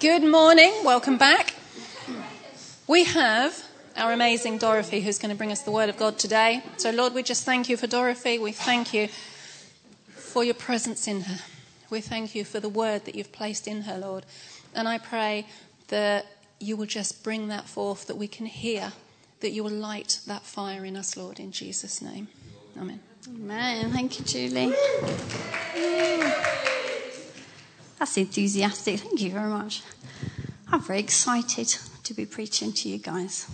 Good 0.00 0.24
morning, 0.24 0.72
welcome 0.82 1.18
back. 1.18 1.54
We 2.86 3.04
have 3.04 3.62
our 3.98 4.12
amazing 4.12 4.56
Dorothy 4.56 5.02
who's 5.02 5.18
going 5.18 5.30
to 5.30 5.36
bring 5.36 5.52
us 5.52 5.60
the 5.60 5.70
Word 5.70 5.90
of 5.90 5.98
God 5.98 6.18
today. 6.18 6.62
So, 6.78 6.90
Lord, 6.90 7.12
we 7.12 7.22
just 7.22 7.44
thank 7.44 7.68
you 7.68 7.76
for 7.76 7.86
Dorothy. 7.86 8.38
We 8.38 8.52
thank 8.52 8.94
you 8.94 9.08
for 10.14 10.42
your 10.42 10.54
presence 10.54 11.06
in 11.06 11.20
her. 11.20 11.40
We 11.90 12.00
thank 12.00 12.34
you 12.34 12.46
for 12.46 12.60
the 12.60 12.68
Word 12.70 13.04
that 13.04 13.14
you've 13.14 13.30
placed 13.30 13.68
in 13.68 13.82
her, 13.82 13.98
Lord. 13.98 14.24
And 14.74 14.88
I 14.88 14.96
pray 14.96 15.46
that 15.88 16.24
you 16.58 16.76
will 16.76 16.86
just 16.86 17.22
bring 17.22 17.48
that 17.48 17.68
forth, 17.68 18.06
that 18.06 18.16
we 18.16 18.26
can 18.26 18.46
hear, 18.46 18.94
that 19.40 19.50
you 19.50 19.62
will 19.62 19.70
light 19.70 20.20
that 20.26 20.44
fire 20.44 20.86
in 20.86 20.96
us, 20.96 21.14
Lord, 21.14 21.38
in 21.38 21.52
Jesus' 21.52 22.00
name. 22.00 22.28
Amen. 22.80 23.00
Amen. 23.28 23.90
Thank 23.92 24.18
you, 24.18 24.24
Julie. 24.24 24.74
That's 28.00 28.16
enthusiastic. 28.16 29.00
Thank 29.00 29.20
you 29.20 29.30
very 29.30 29.50
much. 29.50 29.82
I'm 30.72 30.80
very 30.80 31.00
excited 31.00 31.76
to 32.02 32.14
be 32.14 32.24
preaching 32.24 32.72
to 32.72 32.88
you 32.88 32.96
guys, 32.96 33.46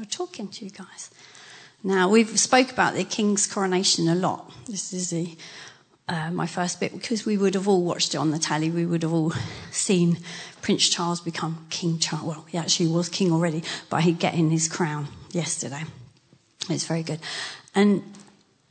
or 0.00 0.04
talking 0.04 0.48
to 0.48 0.64
you 0.64 0.72
guys. 0.72 1.08
Now 1.84 2.08
we've 2.08 2.36
spoke 2.36 2.72
about 2.72 2.94
the 2.94 3.04
king's 3.04 3.46
coronation 3.46 4.08
a 4.08 4.16
lot. 4.16 4.52
This 4.66 4.92
is 4.92 5.10
the, 5.10 5.36
uh, 6.08 6.32
my 6.32 6.48
first 6.48 6.80
bit 6.80 6.94
because 6.94 7.24
we 7.24 7.36
would 7.36 7.54
have 7.54 7.68
all 7.68 7.84
watched 7.84 8.12
it 8.12 8.18
on 8.18 8.32
the 8.32 8.40
tally. 8.40 8.70
We 8.70 8.86
would 8.86 9.04
have 9.04 9.12
all 9.12 9.32
seen 9.70 10.18
Prince 10.62 10.88
Charles 10.88 11.20
become 11.20 11.64
King 11.70 12.00
Charles. 12.00 12.26
Well, 12.26 12.44
he 12.48 12.58
actually 12.58 12.88
was 12.88 13.08
king 13.08 13.30
already, 13.30 13.62
but 13.88 14.02
he'd 14.02 14.18
get 14.18 14.34
in 14.34 14.50
his 14.50 14.66
crown 14.66 15.06
yesterday. 15.30 15.84
It's 16.68 16.86
very 16.86 17.04
good, 17.04 17.20
and 17.72 18.02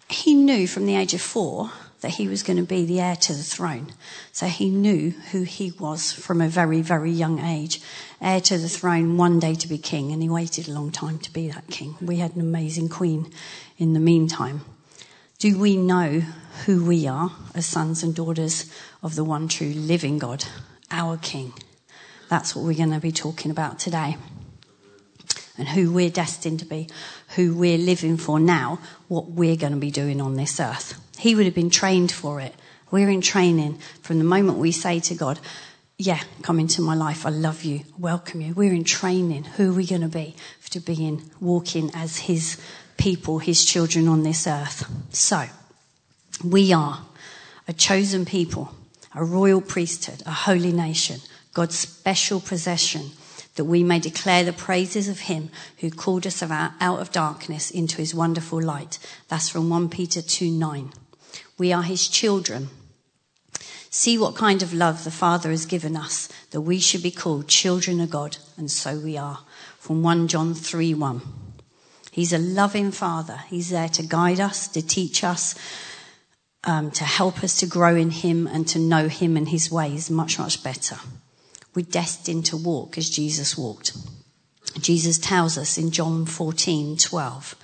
he 0.10 0.34
knew 0.34 0.68
from 0.68 0.86
the 0.86 0.96
age 0.96 1.14
of 1.14 1.22
four 1.22 1.72
that 2.06 2.12
he 2.12 2.28
was 2.28 2.44
going 2.44 2.58
to 2.58 2.62
be 2.62 2.86
the 2.86 3.02
heir 3.02 3.16
to 3.16 3.34
the 3.34 3.42
throne. 3.42 3.92
So 4.32 4.46
he 4.46 4.70
knew 4.70 5.10
who 5.32 5.42
he 5.42 5.72
was 5.72 6.12
from 6.12 6.40
a 6.40 6.48
very, 6.48 6.84
very 6.84 7.10
young 7.10 7.40
age. 7.40 7.82
Heir 8.22 8.40
to 8.42 8.60
the 8.60 8.70
throne, 8.70 9.18
one 9.18 9.40
day 9.40 9.56
to 9.56 9.68
be 9.68 9.80
king, 9.80 10.12
and 10.12 10.22
he 10.22 10.30
waited 10.30 10.68
a 10.68 10.72
long 10.72 10.92
time 10.92 11.18
to 11.18 11.34
be 11.34 11.48
that 11.48 11.66
king. 11.66 11.96
We 12.00 12.18
had 12.18 12.36
an 12.36 12.42
amazing 12.42 12.90
queen 12.90 13.34
in 13.80 13.94
the 13.94 14.00
meantime. 14.00 14.62
Do 15.40 15.58
we 15.58 15.78
know 15.78 16.22
who 16.68 16.86
we 16.86 17.08
are 17.08 17.32
as 17.56 17.66
sons 17.66 18.04
and 18.04 18.14
daughters 18.14 18.72
of 19.02 19.16
the 19.16 19.24
one 19.24 19.48
true 19.48 19.74
living 19.74 20.20
God, 20.20 20.46
our 20.92 21.18
king? 21.18 21.54
That's 22.30 22.56
what 22.56 22.66
we're 22.66 22.78
going 22.78 22.92
to 22.92 23.00
be 23.00 23.12
talking 23.12 23.50
about 23.50 23.80
today 23.80 24.18
and 25.58 25.70
who 25.70 25.92
we're 25.92 26.12
destined 26.12 26.60
to 26.60 26.66
be, 26.66 26.88
who 27.30 27.56
we're 27.56 27.80
living 27.80 28.18
for 28.18 28.40
now, 28.40 28.78
what 29.08 29.32
we're 29.32 29.56
going 29.56 29.74
to 29.74 29.80
be 29.80 29.90
doing 29.90 30.22
on 30.22 30.36
this 30.36 30.60
earth. 30.60 31.02
He 31.18 31.36
would 31.36 31.46
have 31.46 31.56
been 31.56 31.70
trained 31.70 32.12
for 32.12 32.42
it. 32.42 32.54
We're 32.92 33.10
in 33.10 33.22
training 33.22 33.80
from 34.02 34.20
the 34.20 34.24
moment 34.24 34.58
we 34.58 34.72
say 34.72 35.00
to 35.02 35.16
God, 35.16 35.40
yeah, 35.98 36.22
come 36.42 36.60
into 36.60 36.82
my 36.82 36.94
life. 36.94 37.26
I 37.26 37.30
love 37.30 37.64
you. 37.64 37.82
Welcome 37.98 38.42
you. 38.42 38.54
We're 38.54 38.74
in 38.74 38.84
training. 38.84 39.46
Who 39.46 39.72
are 39.72 39.76
we 39.76 39.86
going 39.86 40.02
to 40.02 40.08
be 40.08 40.36
to 40.72 40.80
be 40.82 41.06
in 41.06 41.22
walking 41.40 41.90
as 41.94 42.18
his 42.18 42.62
people, 42.98 43.40
his 43.40 43.64
children 43.64 44.08
on 44.08 44.24
this 44.24 44.46
earth? 44.46 44.90
So 45.12 45.46
we 46.44 46.74
are 46.74 47.06
a 47.68 47.74
chosen 47.74 48.26
people, 48.26 48.74
a 49.14 49.24
royal 49.24 49.62
priesthood, 49.62 50.22
a 50.26 50.32
holy 50.32 50.74
nation, 50.74 51.22
God's 51.54 51.78
special 51.78 52.42
possession 52.42 53.12
that 53.56 53.66
we 53.66 53.84
may 53.84 54.00
declare 54.00 54.44
the 54.44 54.54
praises 54.54 55.08
of 55.08 55.22
him 55.22 55.50
who 55.80 55.90
called 55.90 56.28
us 56.28 56.44
out 56.44 57.00
of 57.00 57.12
darkness 57.12 57.72
into 57.72 57.98
his 57.98 58.14
wonderful 58.14 58.62
light. 58.62 59.00
That's 59.30 59.48
from 59.48 59.70
1 59.70 59.90
Peter 59.90 60.22
2 60.22 60.52
9. 60.52 60.92
We 61.58 61.72
are 61.72 61.84
his 61.84 62.08
children. 62.08 62.70
See 63.90 64.18
what 64.18 64.36
kind 64.36 64.62
of 64.62 64.74
love 64.74 65.04
the 65.04 65.12
Father 65.12 65.52
has 65.52 65.66
given 65.66 65.96
us, 65.96 66.28
that 66.52 66.62
we 66.62 66.80
should 66.80 67.02
be 67.02 67.12
called 67.12 67.48
children 67.48 68.02
of 68.02 68.10
God, 68.10 68.38
and 68.58 68.70
so 68.70 68.98
we 69.00 69.18
are. 69.18 69.40
From 69.80 70.04
1 70.04 70.28
John 70.28 70.54
3 70.54 70.94
1. 70.94 71.22
He's 72.12 72.34
a 72.34 72.38
loving 72.38 72.92
Father. 72.92 73.44
He's 73.48 73.70
there 73.70 73.90
to 73.90 74.04
guide 74.04 74.40
us, 74.40 74.68
to 74.70 74.82
teach 74.86 75.24
us, 75.24 75.56
um, 76.66 76.92
to 76.92 77.04
help 77.04 77.44
us 77.44 77.58
to 77.60 77.66
grow 77.66 77.96
in 77.96 78.10
Him 78.10 78.48
and 78.48 78.68
to 78.70 78.80
know 78.80 79.08
Him 79.08 79.38
and 79.38 79.50
His 79.50 79.72
ways 79.72 80.10
much, 80.10 80.40
much 80.40 80.64
better. 80.64 80.98
We're 81.74 81.86
destined 81.86 82.46
to 82.48 82.58
walk 82.58 82.98
as 82.98 83.10
Jesus 83.10 83.58
walked. 83.58 83.96
Jesus 84.80 85.18
tells 85.18 85.58
us 85.58 85.78
in 85.78 85.92
John 85.92 86.26
14 86.26 86.98
12. 86.98 87.56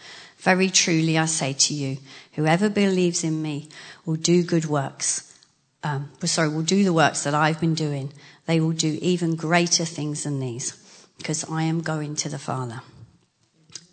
Very 0.42 0.72
truly 0.72 1.20
I 1.20 1.26
say 1.26 1.54
to 1.54 1.74
you, 1.74 1.98
whoever 2.34 2.68
believes 2.68 3.24
in 3.24 3.44
me 3.44 3.70
will 4.06 4.16
do 4.16 4.44
good 4.44 4.66
works. 4.66 5.38
Um, 5.84 6.10
sorry, 6.26 6.50
will 6.50 6.64
do 6.64 6.84
the 6.84 6.94
works 6.94 7.24
that 7.24 7.36
I've 7.36 7.60
been 7.60 7.76
doing. 7.76 8.12
They 8.48 8.60
will 8.60 8.72
do 8.72 8.98
even 9.02 9.36
greater 9.36 9.86
things 9.86 10.24
than 10.24 10.40
these 10.40 10.74
because 11.18 11.48
I 11.48 11.64
am 11.64 11.82
going 11.82 12.16
to 12.18 12.30
the 12.30 12.40
Father. 12.40 12.82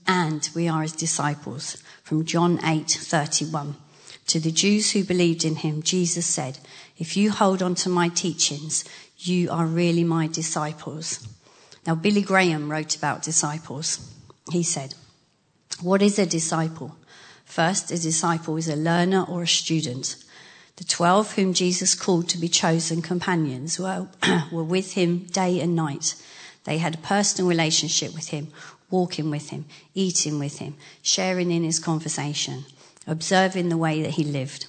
And 0.07 0.49
we 0.55 0.69
are 0.69 0.81
his 0.81 0.93
disciples. 0.93 1.83
From 2.03 2.25
John 2.25 2.59
8 2.65 2.89
31. 2.89 3.77
To 4.29 4.41
the 4.41 4.51
Jews 4.51 4.93
who 4.93 5.05
believed 5.05 5.45
in 5.45 5.57
him, 5.57 5.83
Jesus 5.83 6.25
said, 6.25 6.59
If 6.97 7.15
you 7.15 7.31
hold 7.31 7.63
on 7.63 7.75
to 7.77 7.91
my 7.91 8.09
teachings, 8.09 8.87
you 9.19 9.51
are 9.51 9.67
really 9.67 10.05
my 10.05 10.27
disciples. 10.27 11.29
Now, 11.87 11.95
Billy 11.95 12.23
Graham 12.23 12.71
wrote 12.71 12.97
about 12.97 13.23
disciples. 13.23 14.15
He 14.51 14.63
said, 14.63 14.95
what 15.81 16.03
is 16.03 16.19
a 16.19 16.27
disciple? 16.27 16.97
First, 17.45 17.91
a 17.91 17.99
disciple 17.99 18.57
is 18.57 18.69
a 18.69 18.77
learner 18.77 19.25
or 19.29 19.43
a 19.43 19.49
student. 19.49 20.17
The 20.77 20.85
twelve 20.85 21.33
whom 21.33 21.55
Jesus 21.55 21.95
called 21.95 22.29
to 22.29 22.39
be 22.39 22.49
chosen 22.49 23.03
companions 23.03 23.79
were, 23.79 24.09
were 24.53 24.65
with 24.65 24.93
him 24.93 25.25
day 25.25 25.61
and 25.61 25.75
night. 25.75 26.15
They 26.65 26.79
had 26.79 26.95
a 26.95 26.99
personal 26.99 27.49
relationship 27.49 28.15
with 28.15 28.29
him, 28.29 28.49
walking 28.91 29.31
with 29.31 29.51
him, 29.51 29.65
eating 29.95 30.39
with 30.39 30.59
him, 30.59 30.77
sharing 31.03 31.51
in 31.51 31.65
his 31.65 31.79
conversation, 31.79 32.65
observing 33.07 33.69
the 33.69 33.77
way 33.77 34.03
that 34.03 34.13
he 34.13 34.25
lived, 34.25 34.67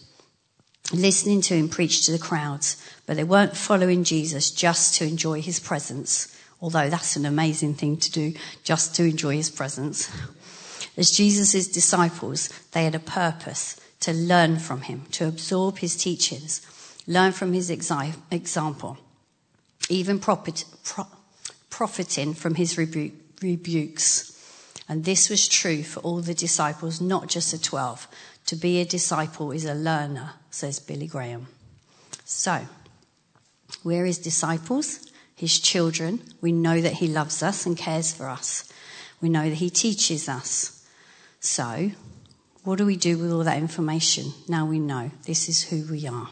listening 0.93 1.41
to 1.41 1.55
him 1.55 1.69
preach 1.69 2.05
to 2.05 2.11
the 2.11 2.19
crowds. 2.19 2.81
But 3.05 3.17
they 3.17 3.23
weren't 3.23 3.57
following 3.57 4.03
Jesus 4.03 4.51
just 4.51 4.95
to 4.95 5.05
enjoy 5.05 5.41
his 5.41 5.59
presence, 5.59 6.35
although 6.61 6.89
that's 6.89 7.15
an 7.15 7.25
amazing 7.25 7.73
thing 7.75 7.97
to 7.97 8.11
do, 8.11 8.33
just 8.63 8.95
to 8.95 9.03
enjoy 9.03 9.35
his 9.35 9.49
presence. 9.49 10.09
As 10.99 11.11
Jesus' 11.11 11.69
disciples, 11.69 12.49
they 12.73 12.83
had 12.83 12.93
a 12.93 12.99
purpose 12.99 13.79
to 14.01 14.11
learn 14.11 14.59
from 14.59 14.81
him, 14.81 15.05
to 15.11 15.29
absorb 15.29 15.77
his 15.77 15.95
teachings, 15.95 16.61
learn 17.07 17.31
from 17.31 17.53
his 17.53 17.69
example, 17.69 18.97
even 19.87 20.19
profiting 20.19 22.33
from 22.33 22.55
his 22.55 22.77
rebu- 22.77 23.13
rebukes. 23.41 24.81
And 24.89 25.05
this 25.05 25.29
was 25.29 25.47
true 25.47 25.83
for 25.83 26.01
all 26.01 26.19
the 26.19 26.33
disciples, 26.33 26.99
not 26.99 27.29
just 27.29 27.53
the 27.53 27.57
12. 27.57 28.05
To 28.47 28.57
be 28.57 28.81
a 28.81 28.85
disciple 28.85 29.53
is 29.53 29.63
a 29.63 29.73
learner, 29.73 30.33
says 30.51 30.81
Billy 30.81 31.07
Graham. 31.07 31.47
So, 32.25 32.67
we're 33.85 34.03
his 34.03 34.17
disciples, 34.17 35.09
his 35.33 35.59
children. 35.59 36.23
We 36.41 36.51
know 36.51 36.81
that 36.81 36.95
he 36.95 37.07
loves 37.07 37.41
us 37.41 37.65
and 37.65 37.77
cares 37.77 38.13
for 38.13 38.27
us. 38.27 38.65
We 39.21 39.29
know 39.29 39.47
that 39.47 39.55
he 39.55 39.69
teaches 39.69 40.27
us. 40.27 40.75
So, 41.39 41.91
what 42.63 42.77
do 42.77 42.85
we 42.85 42.97
do 42.97 43.17
with 43.17 43.31
all 43.31 43.43
that 43.43 43.57
information 43.57 44.33
now 44.47 44.65
we 44.65 44.79
know 44.79 45.11
this 45.25 45.47
is 45.47 45.69
who 45.69 45.89
we 45.89 46.05
are? 46.07 46.29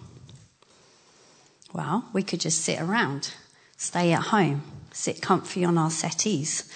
Well, 1.73 2.09
we 2.13 2.23
could 2.23 2.41
just 2.41 2.61
sit 2.61 2.81
around, 2.81 3.33
stay 3.77 4.11
at 4.11 4.23
home, 4.23 4.63
sit 4.91 5.21
comfy 5.21 5.63
on 5.63 5.77
our 5.77 5.91
settees, 5.91 6.69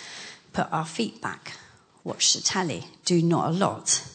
put 0.53 0.71
our 0.71 0.85
feet 0.85 1.21
back, 1.21 1.53
watch 2.03 2.33
the 2.33 2.41
telly, 2.41 2.85
do 3.03 3.21
not 3.21 3.47
a 3.47 3.51
lot, 3.51 4.07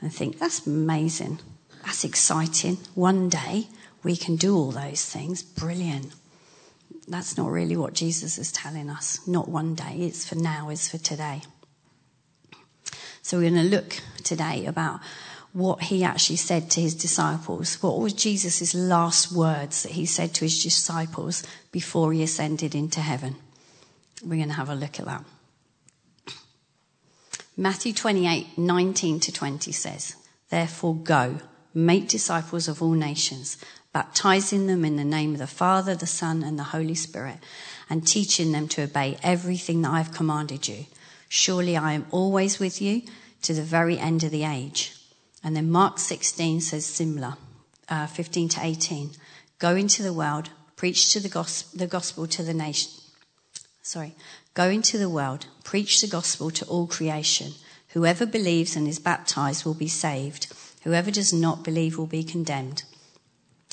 and 0.00 0.12
think, 0.12 0.38
that's 0.38 0.66
amazing. 0.66 1.38
That's 1.84 2.04
exciting. 2.04 2.78
One 2.94 3.28
day 3.28 3.68
we 4.02 4.16
can 4.16 4.36
do 4.36 4.54
all 4.56 4.70
those 4.70 5.04
things. 5.04 5.42
Brilliant. 5.42 6.12
That's 7.08 7.36
not 7.36 7.50
really 7.50 7.76
what 7.76 7.94
Jesus 7.94 8.38
is 8.38 8.52
telling 8.52 8.90
us. 8.90 9.26
Not 9.26 9.48
one 9.48 9.74
day. 9.74 9.96
It's 9.98 10.26
for 10.26 10.36
now, 10.36 10.68
it's 10.70 10.88
for 10.88 10.98
today. 10.98 11.42
So 13.24 13.38
we're 13.38 13.48
going 13.48 13.70
to 13.70 13.74
look 13.74 14.02
today 14.22 14.66
about 14.66 15.00
what 15.54 15.84
he 15.84 16.04
actually 16.04 16.36
said 16.36 16.70
to 16.72 16.82
his 16.82 16.94
disciples. 16.94 17.82
What 17.82 17.98
were 17.98 18.10
Jesus' 18.10 18.74
last 18.74 19.32
words 19.32 19.82
that 19.82 19.92
he 19.92 20.04
said 20.04 20.34
to 20.34 20.44
his 20.44 20.62
disciples 20.62 21.42
before 21.72 22.12
he 22.12 22.22
ascended 22.22 22.74
into 22.74 23.00
heaven? 23.00 23.36
We're 24.22 24.36
going 24.36 24.48
to 24.48 24.54
have 24.54 24.68
a 24.68 24.74
look 24.74 25.00
at 25.00 25.06
that. 25.06 25.24
Matthew 27.56 27.94
28, 27.94 28.58
19 28.58 29.20
to 29.20 29.32
20 29.32 29.72
says, 29.72 30.16
Therefore 30.50 30.94
go, 30.94 31.38
make 31.72 32.08
disciples 32.08 32.68
of 32.68 32.82
all 32.82 32.92
nations, 32.92 33.56
baptizing 33.94 34.66
them 34.66 34.84
in 34.84 34.96
the 34.96 35.04
name 35.04 35.32
of 35.32 35.38
the 35.38 35.46
Father, 35.46 35.94
the 35.94 36.06
Son, 36.06 36.42
and 36.42 36.58
the 36.58 36.64
Holy 36.64 36.94
Spirit, 36.94 37.38
and 37.88 38.06
teaching 38.06 38.52
them 38.52 38.68
to 38.68 38.82
obey 38.82 39.16
everything 39.22 39.80
that 39.80 39.92
I've 39.92 40.12
commanded 40.12 40.68
you. 40.68 40.84
Surely 41.34 41.76
I 41.76 41.94
am 41.94 42.06
always 42.12 42.60
with 42.60 42.80
you 42.80 43.02
to 43.42 43.52
the 43.52 43.62
very 43.62 43.98
end 43.98 44.22
of 44.22 44.30
the 44.30 44.44
age. 44.44 44.94
And 45.42 45.56
then 45.56 45.68
Mark 45.68 45.98
16 45.98 46.60
says 46.60 46.86
similar, 46.86 47.34
uh, 47.88 48.06
15 48.06 48.50
to 48.50 48.60
18. 48.62 49.10
Go 49.58 49.74
into 49.74 50.04
the 50.04 50.12
world, 50.12 50.50
preach 50.76 51.12
to 51.12 51.18
the 51.18 51.28
gospel, 51.28 51.76
the 51.76 51.88
gospel 51.88 52.28
to 52.28 52.44
the 52.44 52.54
nation, 52.54 52.92
sorry, 53.82 54.14
go 54.54 54.68
into 54.68 54.96
the 54.96 55.10
world, 55.10 55.46
preach 55.64 56.00
the 56.00 56.06
gospel 56.06 56.52
to 56.52 56.64
all 56.66 56.86
creation. 56.86 57.54
Whoever 57.88 58.26
believes 58.26 58.76
and 58.76 58.86
is 58.86 59.00
baptized 59.00 59.64
will 59.64 59.74
be 59.74 59.88
saved. 59.88 60.46
Whoever 60.84 61.10
does 61.10 61.32
not 61.32 61.64
believe 61.64 61.98
will 61.98 62.06
be 62.06 62.22
condemned. 62.22 62.84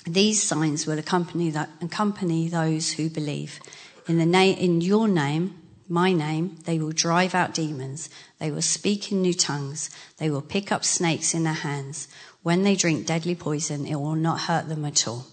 These 0.07 0.41
signs 0.41 0.87
will 0.87 0.97
accompany, 0.97 1.51
that, 1.51 1.69
accompany 1.79 2.47
those 2.47 2.93
who 2.93 3.07
believe. 3.07 3.59
In, 4.07 4.17
the 4.17 4.25
na- 4.25 4.57
in 4.65 4.81
your 4.81 5.07
name, 5.07 5.60
my 5.91 6.13
name, 6.13 6.57
they 6.63 6.79
will 6.79 6.93
drive 6.93 7.35
out 7.35 7.53
demons. 7.53 8.09
They 8.39 8.49
will 8.49 8.61
speak 8.61 9.11
in 9.11 9.21
new 9.21 9.33
tongues. 9.33 9.89
They 10.17 10.29
will 10.29 10.41
pick 10.41 10.71
up 10.71 10.85
snakes 10.85 11.33
in 11.33 11.43
their 11.43 11.53
hands. 11.53 12.07
When 12.43 12.63
they 12.63 12.75
drink 12.75 13.05
deadly 13.05 13.35
poison, 13.35 13.85
it 13.85 13.95
will 13.95 14.15
not 14.15 14.41
hurt 14.41 14.69
them 14.69 14.85
at 14.85 15.05
all. 15.05 15.27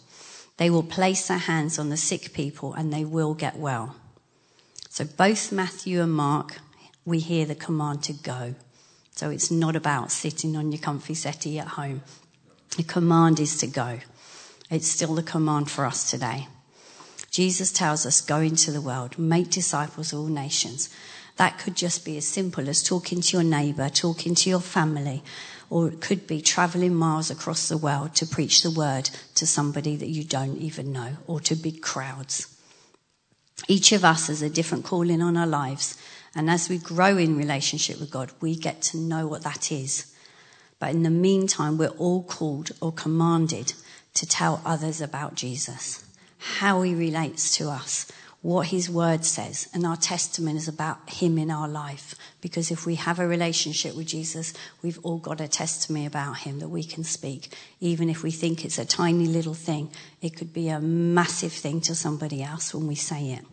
They 0.57 0.69
will 0.69 0.83
place 0.83 1.29
their 1.29 1.39
hands 1.39 1.79
on 1.79 1.91
the 1.91 1.97
sick 1.97 2.33
people 2.33 2.75
and 2.75 2.93
they 2.93 3.05
will 3.05 3.35
get 3.35 3.57
well. 3.57 3.95
So 4.91 5.05
both 5.05 5.53
Matthew 5.53 6.03
and 6.03 6.13
Mark, 6.13 6.59
we 7.05 7.21
hear 7.21 7.47
the 7.47 7.55
command 7.55 8.03
to 8.05 8.13
go. 8.13 8.57
So 9.15 9.31
it's 9.31 9.53
not 9.53 9.77
about 9.77 10.11
sitting 10.11 10.57
on 10.57 10.73
your 10.73 10.81
comfy 10.81 11.15
settee 11.15 11.61
at 11.61 11.69
home. 11.69 12.03
The 12.77 12.83
command 12.83 13.39
is 13.39 13.59
to 13.59 13.69
go. 13.69 14.01
It's 14.71 14.89
still 14.89 15.15
the 15.15 15.23
command 15.23 15.71
for 15.71 15.87
us 15.87 16.11
today. 16.11 16.49
Jesus 17.39 17.71
tells 17.71 18.05
us, 18.05 18.21
go 18.21 18.41
into 18.41 18.73
the 18.73 18.81
world, 18.81 19.17
make 19.17 19.49
disciples 19.49 20.13
of 20.13 20.19
all 20.19 20.27
nations. 20.27 20.93
That 21.37 21.57
could 21.57 21.77
just 21.77 22.05
be 22.05 22.17
as 22.17 22.27
simple 22.27 22.69
as 22.69 22.83
talking 22.83 23.21
to 23.21 23.37
your 23.37 23.45
neighbor, 23.45 23.89
talking 23.89 24.35
to 24.35 24.51
your 24.51 24.59
family, 24.59 25.23
or 25.71 25.87
it 25.87 26.01
could 26.01 26.27
be 26.27 26.41
traveling 26.41 26.97
miles 26.97 27.31
across 27.31 27.69
the 27.69 27.79
world 27.79 28.17
to 28.17 28.27
preach 28.27 28.63
the 28.63 28.73
word 28.73 29.09
to 29.37 29.47
somebody 29.47 29.95
that 29.95 30.09
you 30.09 30.25
don't 30.25 30.57
even 30.57 30.93
know, 30.93 31.13
or 31.29 31.39
to 31.43 31.55
big 31.55 31.81
crowds. 31.81 32.59
Each 33.69 33.93
of 33.93 34.05
us 34.05 34.27
has 34.27 34.43
a 34.43 34.51
different 34.51 34.85
calling 34.85 35.23
on 35.23 35.37
our 35.37 35.47
lives, 35.47 35.97
and 36.35 36.51
as 36.51 36.69
we 36.69 36.79
grow 36.79 37.17
in 37.19 37.37
relationship 37.37 38.01
with 38.01 38.11
God, 38.11 38.33
we 38.41 38.57
get 38.57 38.83
to 38.83 38.97
know 38.97 39.29
what 39.29 39.45
that 39.45 39.71
is. 39.71 40.13
But 40.81 40.91
in 40.91 41.05
the 41.05 41.09
meantime, 41.11 41.79
we're 41.79 41.99
all 41.99 42.25
called 42.25 42.73
or 42.81 42.91
commanded 42.91 43.75
to 44.15 44.27
tell 44.27 44.61
others 44.65 45.01
about 45.01 45.37
Jesus, 45.37 46.03
how 46.39 46.83
he 46.83 46.95
relates 46.95 47.57
to 47.57 47.69
us, 47.69 48.11
what 48.41 48.69
his 48.69 48.89
word 48.89 49.25
says, 49.25 49.69
and 49.75 49.85
our 49.85 49.97
testimony 49.97 50.57
is 50.57 50.69
about 50.69 51.11
him 51.11 51.39
in 51.39 51.51
our 51.51 51.67
life. 51.67 52.15
Because 52.41 52.71
if 52.71 52.87
we 52.87 52.95
have 52.95 53.19
a 53.19 53.27
relationship 53.27 53.97
with 53.97 54.07
Jesus, 54.07 54.55
we've 54.81 55.01
all 55.03 55.19
got 55.19 55.41
a 55.41 55.49
testimony 55.49 56.07
about 56.07 56.39
him 56.39 56.61
that 56.61 56.69
we 56.69 56.85
can 56.85 57.03
speak. 57.03 57.53
Even 57.81 58.09
if 58.09 58.23
we 58.23 58.31
think 58.31 58.65
it's 58.65 58.79
a 58.79 58.85
tiny 58.85 59.27
little 59.27 59.55
thing, 59.55 59.91
it 60.23 60.37
could 60.37 60.53
be 60.53 60.69
a 60.69 60.81
massive 60.81 61.53
thing 61.53 61.81
to 61.83 61.95
somebody 61.95 62.43
else 62.43 62.73
when 62.73 62.87
we 62.87 62.95
say 62.95 63.33
it. 63.33 63.45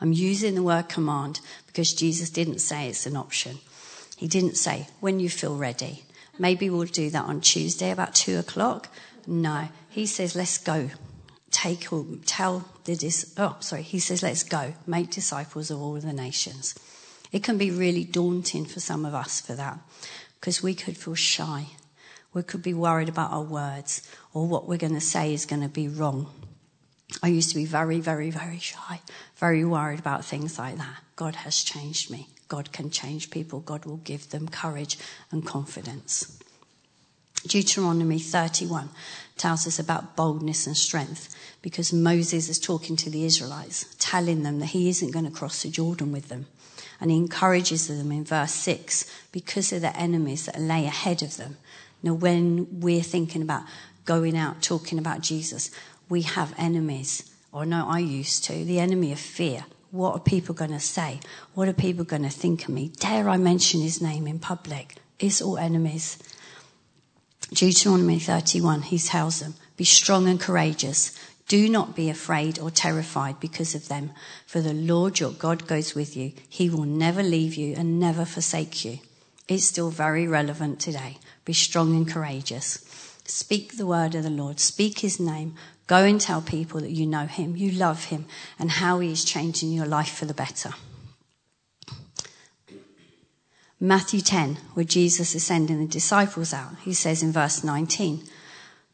I'm 0.00 0.12
using 0.12 0.54
the 0.54 0.62
word 0.62 0.88
command 0.88 1.40
because 1.66 1.92
Jesus 1.92 2.30
didn't 2.30 2.58
say 2.58 2.88
it's 2.88 3.06
an 3.06 3.16
option. 3.16 3.58
He 4.16 4.26
didn't 4.26 4.56
say, 4.56 4.88
when 5.00 5.20
you 5.20 5.28
feel 5.28 5.56
ready. 5.56 6.04
Maybe 6.38 6.70
we'll 6.70 6.86
do 6.86 7.10
that 7.10 7.24
on 7.24 7.40
Tuesday 7.42 7.90
about 7.90 8.14
two 8.14 8.38
o'clock. 8.38 8.88
No. 9.26 9.68
He 9.90 10.06
says, 10.06 10.34
let's 10.34 10.58
go 10.58 10.90
take 11.52 11.92
or 11.92 12.04
tell 12.26 12.64
the 12.84 12.96
dis- 12.96 13.34
oh 13.36 13.56
sorry 13.60 13.82
he 13.82 14.00
says 14.00 14.22
let's 14.22 14.42
go. 14.42 14.74
Make 14.86 15.10
disciples 15.10 15.70
of 15.70 15.80
all 15.80 15.94
the 15.94 16.12
nations. 16.12 16.74
It 17.30 17.44
can 17.44 17.56
be 17.58 17.70
really 17.70 18.04
daunting 18.04 18.64
for 18.64 18.80
some 18.80 19.04
of 19.04 19.14
us 19.14 19.40
for 19.40 19.54
that 19.54 19.78
because 20.40 20.62
we 20.62 20.74
could 20.74 20.96
feel 20.96 21.14
shy. 21.14 21.68
We 22.34 22.42
could 22.42 22.62
be 22.62 22.74
worried 22.74 23.08
about 23.08 23.30
our 23.30 23.42
words 23.42 24.02
or 24.34 24.46
what 24.46 24.66
we're 24.66 24.78
going 24.78 24.94
to 24.94 25.00
say 25.00 25.32
is 25.32 25.46
going 25.46 25.62
to 25.62 25.68
be 25.68 25.88
wrong. 25.88 26.30
I 27.22 27.28
used 27.28 27.50
to 27.50 27.56
be 27.56 27.66
very 27.66 28.00
very 28.00 28.30
very 28.30 28.58
shy 28.58 29.00
very 29.36 29.64
worried 29.64 29.98
about 29.98 30.24
things 30.24 30.58
like 30.58 30.78
that. 30.78 31.02
God 31.16 31.34
has 31.36 31.62
changed 31.62 32.10
me. 32.10 32.28
God 32.46 32.70
can 32.70 32.90
change 32.90 33.30
people. 33.30 33.58
God 33.58 33.84
will 33.84 33.96
give 33.96 34.30
them 34.30 34.46
courage 34.46 34.98
and 35.30 35.44
confidence. 35.44 36.38
Deuteronomy 37.44 38.20
31 38.20 38.90
tells 39.42 39.66
us 39.66 39.80
about 39.80 40.14
boldness 40.14 40.68
and 40.68 40.76
strength 40.76 41.34
because 41.62 41.92
Moses 41.92 42.48
is 42.48 42.60
talking 42.60 42.94
to 42.96 43.10
the 43.10 43.24
Israelites, 43.24 43.94
telling 43.98 44.44
them 44.44 44.60
that 44.60 44.66
he 44.66 44.88
isn't 44.88 45.10
going 45.10 45.24
to 45.24 45.32
cross 45.32 45.62
the 45.62 45.68
Jordan 45.68 46.12
with 46.12 46.28
them. 46.28 46.46
And 47.00 47.10
he 47.10 47.16
encourages 47.16 47.88
them 47.88 48.12
in 48.12 48.24
verse 48.24 48.52
6 48.52 49.04
because 49.32 49.72
of 49.72 49.80
the 49.80 49.96
enemies 49.96 50.46
that 50.46 50.60
lay 50.60 50.86
ahead 50.86 51.22
of 51.22 51.36
them. 51.36 51.56
Now, 52.04 52.14
when 52.14 52.80
we're 52.80 53.02
thinking 53.02 53.42
about 53.42 53.64
going 54.04 54.36
out 54.36 54.62
talking 54.62 54.98
about 55.00 55.22
Jesus, 55.22 55.72
we 56.08 56.22
have 56.22 56.54
enemies, 56.56 57.28
or 57.50 57.66
no, 57.66 57.88
I 57.88 57.98
used 57.98 58.44
to, 58.44 58.64
the 58.64 58.78
enemy 58.78 59.10
of 59.10 59.18
fear. 59.18 59.64
What 59.90 60.14
are 60.14 60.20
people 60.20 60.54
going 60.54 60.70
to 60.70 60.80
say? 60.80 61.18
What 61.54 61.68
are 61.68 61.72
people 61.72 62.04
going 62.04 62.22
to 62.22 62.30
think 62.30 62.62
of 62.62 62.68
me? 62.68 62.92
Dare 63.00 63.28
I 63.28 63.38
mention 63.38 63.80
his 63.80 64.00
name 64.00 64.28
in 64.28 64.38
public? 64.38 64.94
It's 65.18 65.42
all 65.42 65.58
enemies. 65.58 66.18
Deuteronomy 67.52 68.18
31, 68.18 68.82
he 68.82 68.98
tells 68.98 69.40
them, 69.40 69.54
Be 69.76 69.84
strong 69.84 70.26
and 70.26 70.40
courageous. 70.40 71.12
Do 71.48 71.68
not 71.68 71.94
be 71.94 72.08
afraid 72.08 72.58
or 72.58 72.70
terrified 72.70 73.40
because 73.40 73.74
of 73.74 73.88
them, 73.88 74.12
for 74.46 74.62
the 74.62 74.72
Lord 74.72 75.20
your 75.20 75.32
God 75.32 75.66
goes 75.66 75.94
with 75.94 76.16
you. 76.16 76.32
He 76.48 76.70
will 76.70 76.86
never 76.86 77.22
leave 77.22 77.54
you 77.54 77.74
and 77.76 78.00
never 78.00 78.24
forsake 78.24 78.86
you. 78.86 79.00
It's 79.48 79.64
still 79.64 79.90
very 79.90 80.26
relevant 80.26 80.80
today. 80.80 81.18
Be 81.44 81.52
strong 81.52 81.94
and 81.94 82.08
courageous. 82.08 82.78
Speak 83.26 83.76
the 83.76 83.86
word 83.86 84.14
of 84.14 84.22
the 84.22 84.30
Lord. 84.30 84.58
Speak 84.58 85.00
his 85.00 85.20
name. 85.20 85.54
Go 85.86 86.04
and 86.04 86.18
tell 86.18 86.40
people 86.40 86.80
that 86.80 86.90
you 86.90 87.06
know 87.06 87.26
him, 87.26 87.54
you 87.54 87.70
love 87.70 88.04
him, 88.04 88.24
and 88.58 88.70
how 88.70 89.00
he 89.00 89.12
is 89.12 89.24
changing 89.24 89.72
your 89.72 89.86
life 89.86 90.14
for 90.14 90.24
the 90.24 90.32
better. 90.32 90.72
Matthew 93.84 94.20
10, 94.20 94.58
where 94.74 94.84
Jesus 94.84 95.34
is 95.34 95.42
sending 95.42 95.80
the 95.80 95.88
disciples 95.88 96.54
out, 96.54 96.76
he 96.82 96.94
says 96.94 97.20
in 97.20 97.32
verse 97.32 97.64
19, 97.64 98.22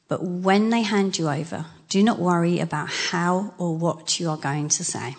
But 0.08 0.24
when 0.24 0.70
they 0.70 0.80
hand 0.80 1.18
you 1.18 1.28
over, 1.28 1.66
do 1.90 2.02
not 2.02 2.18
worry 2.18 2.58
about 2.58 2.88
how 2.88 3.52
or 3.58 3.76
what 3.76 4.18
you 4.18 4.30
are 4.30 4.38
going 4.38 4.70
to 4.70 4.82
say, 4.82 5.14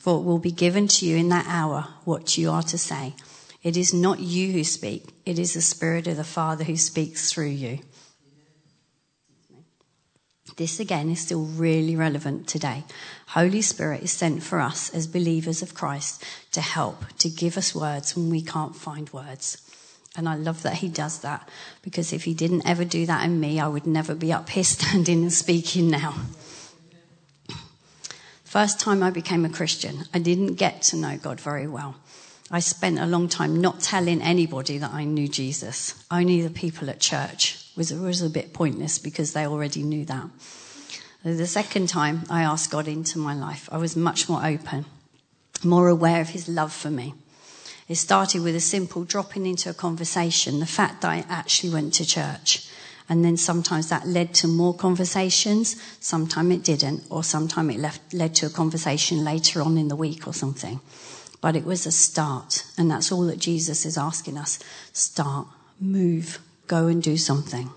for 0.00 0.18
it 0.18 0.24
will 0.24 0.38
be 0.38 0.50
given 0.50 0.86
to 0.88 1.06
you 1.06 1.16
in 1.16 1.30
that 1.30 1.46
hour 1.48 1.88
what 2.04 2.36
you 2.36 2.50
are 2.50 2.62
to 2.64 2.76
say. 2.76 3.14
It 3.62 3.78
is 3.78 3.94
not 3.94 4.20
you 4.20 4.52
who 4.52 4.64
speak, 4.64 5.14
it 5.24 5.38
is 5.38 5.54
the 5.54 5.62
Spirit 5.62 6.06
of 6.06 6.18
the 6.18 6.22
Father 6.22 6.64
who 6.64 6.76
speaks 6.76 7.32
through 7.32 7.46
you. 7.46 7.78
This 10.60 10.78
again 10.78 11.08
is 11.08 11.20
still 11.20 11.44
really 11.46 11.96
relevant 11.96 12.46
today. 12.46 12.84
Holy 13.28 13.62
Spirit 13.62 14.02
is 14.02 14.12
sent 14.12 14.42
for 14.42 14.60
us 14.60 14.90
as 14.90 15.06
believers 15.06 15.62
of 15.62 15.72
Christ 15.72 16.22
to 16.52 16.60
help, 16.60 17.02
to 17.20 17.30
give 17.30 17.56
us 17.56 17.74
words 17.74 18.14
when 18.14 18.28
we 18.28 18.42
can't 18.42 18.76
find 18.76 19.10
words. 19.10 19.56
And 20.18 20.28
I 20.28 20.34
love 20.34 20.60
that 20.60 20.74
he 20.74 20.90
does 20.90 21.20
that 21.20 21.48
because 21.80 22.12
if 22.12 22.24
he 22.24 22.34
didn't 22.34 22.68
ever 22.68 22.84
do 22.84 23.06
that 23.06 23.24
in 23.24 23.40
me, 23.40 23.58
I 23.58 23.68
would 23.68 23.86
never 23.86 24.14
be 24.14 24.34
up 24.34 24.50
here 24.50 24.62
standing 24.76 25.22
and 25.22 25.32
speaking 25.32 25.88
now. 25.88 26.14
First 28.44 28.78
time 28.78 29.02
I 29.02 29.08
became 29.08 29.46
a 29.46 29.48
Christian, 29.48 30.04
I 30.12 30.18
didn't 30.18 30.56
get 30.56 30.82
to 30.82 30.96
know 30.96 31.16
God 31.16 31.40
very 31.40 31.68
well. 31.68 31.94
I 32.50 32.60
spent 32.60 32.98
a 32.98 33.06
long 33.06 33.30
time 33.30 33.62
not 33.62 33.80
telling 33.80 34.20
anybody 34.20 34.76
that 34.76 34.92
I 34.92 35.04
knew 35.04 35.26
Jesus, 35.26 36.04
only 36.10 36.42
the 36.42 36.50
people 36.50 36.90
at 36.90 37.00
church 37.00 37.69
was, 37.76 37.92
was 37.92 38.22
a 38.22 38.30
bit 38.30 38.52
pointless 38.52 38.98
because 38.98 39.32
they 39.32 39.46
already 39.46 39.82
knew 39.82 40.04
that. 40.06 40.28
The 41.22 41.46
second 41.46 41.88
time 41.88 42.22
I 42.30 42.42
asked 42.42 42.70
God 42.70 42.88
into 42.88 43.18
my 43.18 43.34
life, 43.34 43.68
I 43.70 43.76
was 43.76 43.94
much 43.94 44.28
more 44.28 44.44
open, 44.44 44.86
more 45.62 45.88
aware 45.88 46.20
of 46.20 46.30
his 46.30 46.48
love 46.48 46.72
for 46.72 46.90
me. 46.90 47.14
It 47.88 47.96
started 47.96 48.42
with 48.42 48.54
a 48.54 48.60
simple 48.60 49.04
dropping 49.04 49.46
into 49.46 49.68
a 49.68 49.74
conversation, 49.74 50.60
the 50.60 50.66
fact 50.66 51.02
that 51.02 51.10
I 51.10 51.24
actually 51.28 51.72
went 51.72 51.92
to 51.94 52.06
church. 52.06 52.70
And 53.08 53.24
then 53.24 53.36
sometimes 53.36 53.88
that 53.88 54.06
led 54.06 54.32
to 54.34 54.46
more 54.46 54.72
conversations, 54.72 55.74
sometimes 55.98 56.54
it 56.54 56.62
didn't, 56.62 57.02
or 57.10 57.24
sometimes 57.24 57.74
it 57.74 57.80
left, 57.80 58.14
led 58.14 58.36
to 58.36 58.46
a 58.46 58.50
conversation 58.50 59.24
later 59.24 59.60
on 59.60 59.76
in 59.76 59.88
the 59.88 59.96
week 59.96 60.28
or 60.28 60.32
something. 60.32 60.80
But 61.40 61.56
it 61.56 61.64
was 61.64 61.84
a 61.84 61.90
start, 61.90 62.64
and 62.78 62.90
that's 62.90 63.10
all 63.10 63.26
that 63.26 63.40
Jesus 63.40 63.84
is 63.84 63.98
asking 63.98 64.38
us. 64.38 64.60
Start, 64.92 65.48
move, 65.80 66.38
go 66.70 66.86
and 66.86 67.02
do 67.02 67.16
something. 67.16 67.68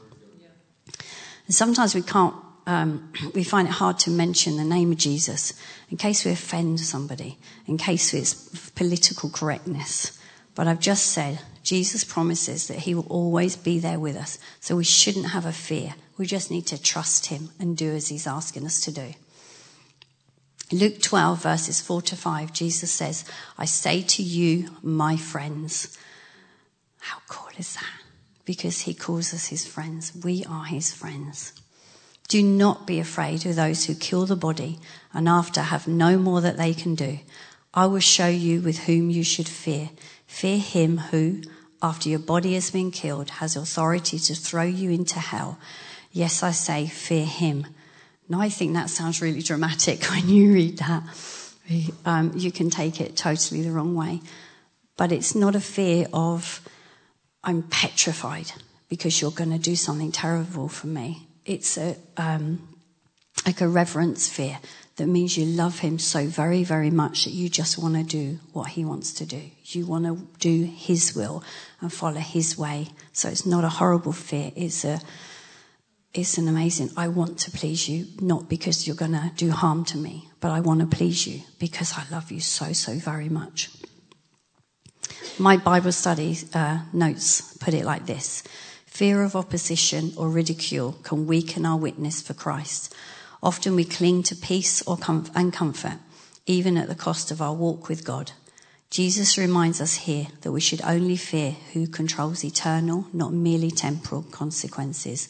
And 1.47 1.55
sometimes 1.55 1.95
we 1.95 2.03
can't, 2.03 2.35
um, 2.67 3.11
we 3.33 3.43
find 3.43 3.67
it 3.67 3.71
hard 3.71 3.97
to 3.99 4.11
mention 4.11 4.55
the 4.55 4.63
name 4.63 4.91
of 4.91 4.97
Jesus 4.99 5.53
in 5.89 5.97
case 5.97 6.23
we 6.23 6.31
offend 6.31 6.79
somebody, 6.79 7.37
in 7.65 7.77
case 7.77 8.13
it's 8.13 8.69
political 8.71 9.29
correctness. 9.29 10.17
But 10.55 10.67
I've 10.67 10.79
just 10.79 11.07
said, 11.07 11.39
Jesus 11.63 12.03
promises 12.03 12.67
that 12.67 12.79
he 12.79 12.93
will 12.93 13.07
always 13.09 13.55
be 13.55 13.79
there 13.79 13.99
with 13.99 14.15
us. 14.15 14.37
So 14.59 14.75
we 14.75 14.83
shouldn't 14.83 15.31
have 15.31 15.47
a 15.47 15.51
fear. 15.51 15.95
We 16.17 16.27
just 16.27 16.51
need 16.51 16.67
to 16.67 16.81
trust 16.81 17.27
him 17.27 17.49
and 17.59 17.75
do 17.75 17.89
as 17.89 18.09
he's 18.09 18.27
asking 18.27 18.65
us 18.65 18.79
to 18.81 18.91
do. 18.91 19.13
Luke 20.71 21.01
12 21.01 21.41
verses 21.41 21.81
4 21.81 22.01
to 22.03 22.15
5, 22.15 22.53
Jesus 22.53 22.91
says, 22.91 23.25
I 23.57 23.65
say 23.65 24.01
to 24.03 24.21
you, 24.21 24.69
my 24.83 25.17
friends. 25.17 25.97
How 26.99 27.17
cool 27.27 27.49
is 27.57 27.73
that? 27.73 28.02
Because 28.45 28.81
he 28.81 28.93
calls 28.93 29.33
us 29.33 29.47
his 29.47 29.65
friends. 29.65 30.13
We 30.23 30.43
are 30.45 30.65
his 30.65 30.93
friends. 30.93 31.53
Do 32.27 32.41
not 32.41 32.87
be 32.87 32.99
afraid 32.99 33.45
of 33.45 33.55
those 33.55 33.85
who 33.85 33.95
kill 33.95 34.25
the 34.25 34.35
body 34.35 34.79
and 35.13 35.27
after 35.27 35.61
have 35.61 35.87
no 35.87 36.17
more 36.17 36.41
that 36.41 36.57
they 36.57 36.73
can 36.73 36.95
do. 36.95 37.19
I 37.73 37.85
will 37.87 37.99
show 37.99 38.27
you 38.27 38.61
with 38.61 38.79
whom 38.79 39.09
you 39.09 39.23
should 39.23 39.47
fear. 39.47 39.89
Fear 40.27 40.57
him 40.59 40.97
who, 40.97 41.41
after 41.81 42.09
your 42.09 42.19
body 42.19 42.53
has 42.53 42.71
been 42.71 42.91
killed, 42.91 43.29
has 43.29 43.55
authority 43.55 44.19
to 44.19 44.35
throw 44.35 44.63
you 44.63 44.89
into 44.89 45.19
hell. 45.19 45.59
Yes, 46.11 46.43
I 46.43 46.51
say, 46.51 46.87
fear 46.87 47.25
him. 47.25 47.67
Now, 48.29 48.39
I 48.39 48.49
think 48.49 48.73
that 48.73 48.89
sounds 48.89 49.21
really 49.21 49.41
dramatic 49.41 50.03
when 50.09 50.29
you 50.29 50.53
read 50.53 50.77
that. 50.77 51.03
Um, 52.05 52.31
you 52.35 52.51
can 52.51 52.69
take 52.69 53.01
it 53.01 53.15
totally 53.15 53.61
the 53.61 53.71
wrong 53.71 53.95
way. 53.95 54.21
But 54.95 55.11
it's 55.11 55.33
not 55.33 55.55
a 55.55 55.59
fear 55.59 56.07
of, 56.13 56.61
I'm 57.43 57.63
petrified 57.63 58.51
because 58.89 59.19
you're 59.21 59.31
going 59.31 59.51
to 59.51 59.57
do 59.57 59.75
something 59.75 60.11
terrible 60.11 60.67
for 60.67 60.87
me. 60.87 61.27
It's 61.45 61.77
a, 61.77 61.95
um, 62.15 62.67
like 63.45 63.59
a 63.61 63.67
reverence 63.67 64.29
fear 64.29 64.59
that 64.95 65.07
means 65.07 65.35
you 65.35 65.45
love 65.45 65.79
him 65.79 65.97
so 65.97 66.27
very, 66.27 66.63
very 66.63 66.91
much 66.91 67.25
that 67.25 67.31
you 67.31 67.49
just 67.49 67.77
want 67.77 67.95
to 67.95 68.03
do 68.03 68.39
what 68.53 68.69
he 68.69 68.85
wants 68.85 69.13
to 69.15 69.25
do. 69.25 69.41
You 69.65 69.87
want 69.87 70.05
to 70.05 70.15
do 70.39 70.65
his 70.65 71.15
will 71.15 71.43
and 71.81 71.91
follow 71.91 72.19
his 72.19 72.57
way. 72.57 72.89
So 73.11 73.29
it's 73.29 73.45
not 73.45 73.63
a 73.63 73.69
horrible 73.69 74.11
fear. 74.13 74.51
It's 74.55 74.85
a, 74.85 75.01
it's 76.13 76.37
an 76.37 76.47
amazing, 76.47 76.91
I 76.95 77.07
want 77.07 77.39
to 77.39 77.51
please 77.51 77.89
you, 77.89 78.05
not 78.21 78.47
because 78.47 78.85
you're 78.85 78.95
going 78.95 79.13
to 79.13 79.31
do 79.35 79.49
harm 79.49 79.83
to 79.85 79.97
me, 79.97 80.29
but 80.39 80.51
I 80.51 80.59
want 80.59 80.81
to 80.81 80.85
please 80.85 81.25
you 81.25 81.41
because 81.57 81.93
I 81.97 82.03
love 82.11 82.31
you 82.31 82.39
so, 82.39 82.71
so 82.73 82.93
very 82.93 83.29
much. 83.29 83.71
My 85.39 85.57
Bible 85.57 85.91
study 85.91 86.37
uh, 86.53 86.79
notes 86.93 87.57
put 87.57 87.73
it 87.73 87.85
like 87.85 88.05
this 88.05 88.43
Fear 88.85 89.23
of 89.23 89.35
opposition 89.35 90.13
or 90.15 90.29
ridicule 90.29 90.93
can 91.01 91.25
weaken 91.25 91.65
our 91.65 91.77
witness 91.77 92.21
for 92.21 92.35
Christ. 92.35 92.93
Often 93.41 93.75
we 93.75 93.85
cling 93.85 94.21
to 94.23 94.35
peace 94.35 94.83
or 94.83 94.97
com- 94.97 95.31
and 95.33 95.51
comfort, 95.51 95.97
even 96.45 96.77
at 96.77 96.87
the 96.87 96.95
cost 96.95 97.31
of 97.31 97.41
our 97.41 97.55
walk 97.55 97.89
with 97.89 98.05
God. 98.05 98.33
Jesus 98.91 99.35
reminds 99.39 99.81
us 99.81 99.95
here 99.95 100.27
that 100.41 100.51
we 100.51 100.61
should 100.61 100.81
only 100.83 101.17
fear 101.17 101.55
who 101.73 101.87
controls 101.87 102.45
eternal, 102.45 103.07
not 103.11 103.33
merely 103.33 103.71
temporal 103.71 104.21
consequences. 104.21 105.27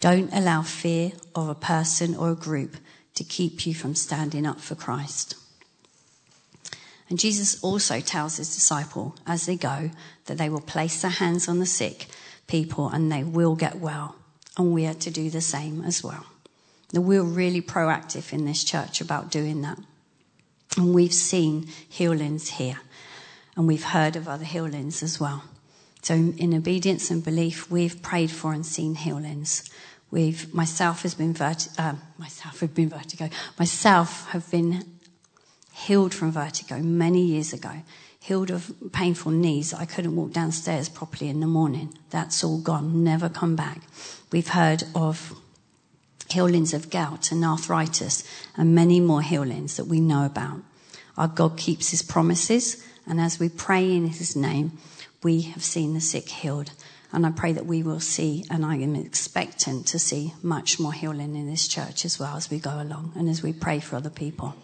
Don't 0.00 0.32
allow 0.32 0.62
fear 0.62 1.12
of 1.34 1.50
a 1.50 1.54
person 1.54 2.16
or 2.16 2.30
a 2.30 2.34
group 2.34 2.78
to 3.14 3.24
keep 3.24 3.66
you 3.66 3.74
from 3.74 3.94
standing 3.94 4.46
up 4.46 4.60
for 4.60 4.74
Christ. 4.74 5.34
And 7.08 7.18
Jesus 7.18 7.62
also 7.62 8.00
tells 8.00 8.36
his 8.36 8.54
disciple 8.54 9.14
as 9.26 9.46
they 9.46 9.56
go 9.56 9.90
that 10.26 10.38
they 10.38 10.48
will 10.48 10.60
place 10.60 11.02
their 11.02 11.10
hands 11.10 11.48
on 11.48 11.58
the 11.58 11.66
sick 11.66 12.06
people 12.46 12.88
and 12.88 13.10
they 13.10 13.22
will 13.22 13.54
get 13.54 13.76
well. 13.76 14.16
And 14.56 14.72
we 14.72 14.86
are 14.86 14.94
to 14.94 15.10
do 15.10 15.30
the 15.30 15.40
same 15.40 15.84
as 15.84 16.02
well. 16.02 16.26
Now, 16.92 17.00
we're 17.00 17.22
really 17.22 17.62
proactive 17.62 18.32
in 18.32 18.44
this 18.44 18.64
church 18.64 19.00
about 19.00 19.30
doing 19.30 19.62
that. 19.62 19.78
And 20.76 20.94
we've 20.94 21.12
seen 21.12 21.66
healings 21.88 22.50
here. 22.50 22.80
And 23.56 23.66
we've 23.66 23.84
heard 23.84 24.16
of 24.16 24.28
other 24.28 24.44
healings 24.44 25.02
as 25.02 25.18
well. 25.20 25.44
So, 26.02 26.14
in 26.14 26.54
obedience 26.54 27.10
and 27.10 27.24
belief, 27.24 27.70
we've 27.70 28.00
prayed 28.02 28.30
for 28.30 28.52
and 28.52 28.64
seen 28.64 28.94
healings. 28.94 29.68
We've 30.10 30.52
myself 30.54 31.02
has 31.02 31.14
been 31.14 31.34
verti- 31.34 31.76
uh, 31.78 31.96
myself 32.16 32.60
have 32.60 32.74
been 32.74 32.90
vertigo. 32.90 33.28
Myself 33.58 34.28
have 34.30 34.48
been 34.50 34.84
healed 35.84 36.14
from 36.14 36.32
vertigo 36.32 36.78
many 36.78 37.22
years 37.22 37.52
ago 37.52 37.82
healed 38.26 38.50
of 38.50 38.72
painful 38.90 39.30
knees. 39.30 39.72
I 39.72 39.84
couldn't 39.84 40.16
walk 40.16 40.32
downstairs 40.32 40.88
properly 40.88 41.30
in 41.30 41.38
the 41.38 41.46
morning. 41.46 41.96
That's 42.10 42.42
all 42.42 42.58
gone, 42.58 43.04
never 43.04 43.28
come 43.28 43.54
back. 43.54 43.82
We've 44.32 44.48
heard 44.48 44.82
of 44.96 45.32
healings 46.28 46.74
of 46.74 46.90
gout 46.90 47.30
and 47.30 47.44
arthritis 47.44 48.24
and 48.56 48.74
many 48.74 48.98
more 48.98 49.22
healings 49.22 49.76
that 49.76 49.84
we 49.84 50.00
know 50.00 50.26
about. 50.26 50.58
Our 51.16 51.28
God 51.28 51.56
keeps 51.56 51.90
his 51.90 52.02
promises, 52.02 52.84
and 53.06 53.20
as 53.20 53.38
we 53.38 53.48
pray 53.48 53.94
in 53.94 54.08
his 54.08 54.34
name, 54.34 54.76
we 55.22 55.42
have 55.42 55.62
seen 55.62 55.94
the 55.94 56.00
sick 56.00 56.28
healed. 56.28 56.72
And 57.12 57.24
I 57.24 57.30
pray 57.30 57.52
that 57.52 57.64
we 57.64 57.84
will 57.84 58.00
see, 58.00 58.44
and 58.50 58.66
I 58.66 58.74
am 58.78 58.96
expectant 58.96 59.86
to 59.86 60.00
see 60.00 60.34
much 60.42 60.80
more 60.80 60.92
healing 60.92 61.36
in 61.36 61.46
this 61.46 61.68
church 61.68 62.04
as 62.04 62.18
well 62.18 62.36
as 62.36 62.50
we 62.50 62.58
go 62.58 62.82
along 62.82 63.12
and 63.14 63.28
as 63.28 63.40
we 63.40 63.52
pray 63.52 63.78
for 63.78 63.94
other 63.94 64.10
people. 64.10 64.56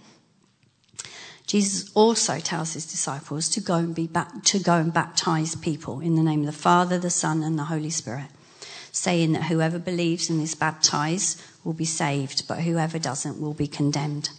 Jesus 1.53 1.91
also 1.93 2.39
tells 2.39 2.73
his 2.73 2.87
disciples 2.87 3.51
to 3.51 3.61
go 3.61 3.75
and 3.75 3.95
be 3.95 4.09
to 4.45 4.59
go 4.59 4.77
and 4.77 4.91
baptize 4.91 5.55
people 5.55 6.01
in 6.01 6.15
the 6.15 6.23
name 6.23 6.41
of 6.41 6.47
the 6.47 6.53
Father, 6.53 6.99
the 6.99 7.11
Son, 7.11 7.43
and 7.43 7.59
the 7.59 7.65
Holy 7.65 7.91
Spirit, 7.91 8.29
saying 8.91 9.33
that 9.33 9.43
whoever 9.43 9.79
believes 9.79 10.31
and 10.31 10.41
is 10.41 10.55
baptized 10.55 11.43
will 11.63 11.75
be 11.75 11.85
saved, 11.85 12.49
but 12.49 12.61
whoever 12.61 12.99
doesn't 12.99 13.39
will 13.39 13.53
be 13.53 13.67
condemned. 13.67 14.31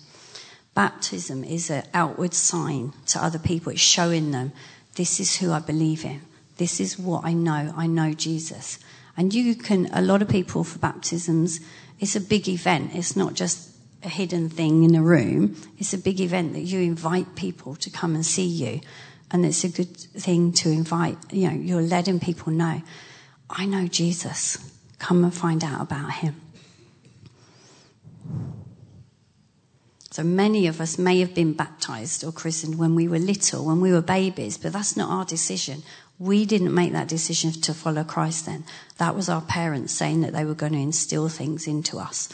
Baptism 0.73 1.43
is 1.43 1.69
an 1.69 1.83
outward 1.93 2.33
sign 2.33 2.93
to 3.05 3.23
other 3.23 3.37
people. 3.37 3.71
It's 3.71 3.79
showing 3.79 4.31
them 4.31 4.51
this 4.95 5.19
is 5.19 5.37
who 5.37 5.51
I 5.51 5.59
believe 5.59 6.03
in. 6.03 6.21
This 6.57 6.79
is 6.79 6.97
what 6.97 7.23
I 7.23 7.33
know. 7.33 7.75
I 7.77 7.85
know 7.85 8.15
Jesus. 8.15 8.79
And 9.15 9.35
you 9.35 9.53
can, 9.53 9.87
a 9.93 10.01
lot 10.01 10.23
of 10.23 10.29
people 10.29 10.63
for 10.63 10.79
baptisms, 10.79 11.59
it's 11.99 12.15
a 12.15 12.19
big 12.19 12.49
event. 12.49 12.95
It's 12.95 13.15
not 13.15 13.35
just 13.35 13.72
a 14.03 14.09
hidden 14.09 14.49
thing 14.49 14.83
in 14.83 14.95
a 14.95 15.01
room. 15.01 15.55
It's 15.77 15.93
a 15.93 15.97
big 15.97 16.19
event 16.19 16.53
that 16.53 16.61
you 16.61 16.79
invite 16.81 17.35
people 17.35 17.75
to 17.75 17.89
come 17.89 18.15
and 18.15 18.25
see 18.25 18.45
you. 18.45 18.81
And 19.31 19.45
it's 19.45 19.63
a 19.63 19.69
good 19.69 19.95
thing 19.95 20.53
to 20.53 20.69
invite, 20.69 21.17
you 21.31 21.49
know, 21.49 21.55
you're 21.55 21.81
letting 21.81 22.19
people 22.19 22.53
know, 22.53 22.81
I 23.49 23.65
know 23.65 23.87
Jesus. 23.87 24.57
Come 24.99 25.23
and 25.23 25.33
find 25.33 25.63
out 25.63 25.81
about 25.81 26.11
him. 26.11 26.39
So 30.11 30.23
many 30.23 30.67
of 30.67 30.79
us 30.79 30.99
may 30.99 31.19
have 31.21 31.33
been 31.33 31.53
baptized 31.53 32.23
or 32.23 32.31
christened 32.31 32.77
when 32.77 32.93
we 32.93 33.07
were 33.07 33.17
little, 33.17 33.65
when 33.65 33.81
we 33.81 33.91
were 33.91 34.01
babies, 34.01 34.59
but 34.59 34.71
that's 34.71 34.95
not 34.95 35.09
our 35.09 35.25
decision. 35.25 35.81
We 36.19 36.45
didn't 36.45 36.73
make 36.73 36.93
that 36.93 37.07
decision 37.07 37.51
to 37.51 37.73
follow 37.73 38.03
Christ 38.03 38.45
then. 38.45 38.63
That 38.99 39.15
was 39.15 39.27
our 39.27 39.41
parents 39.41 39.91
saying 39.91 40.21
that 40.21 40.33
they 40.33 40.45
were 40.45 40.53
going 40.53 40.73
to 40.73 40.79
instill 40.79 41.29
things 41.29 41.65
into 41.65 41.97
us 41.97 42.29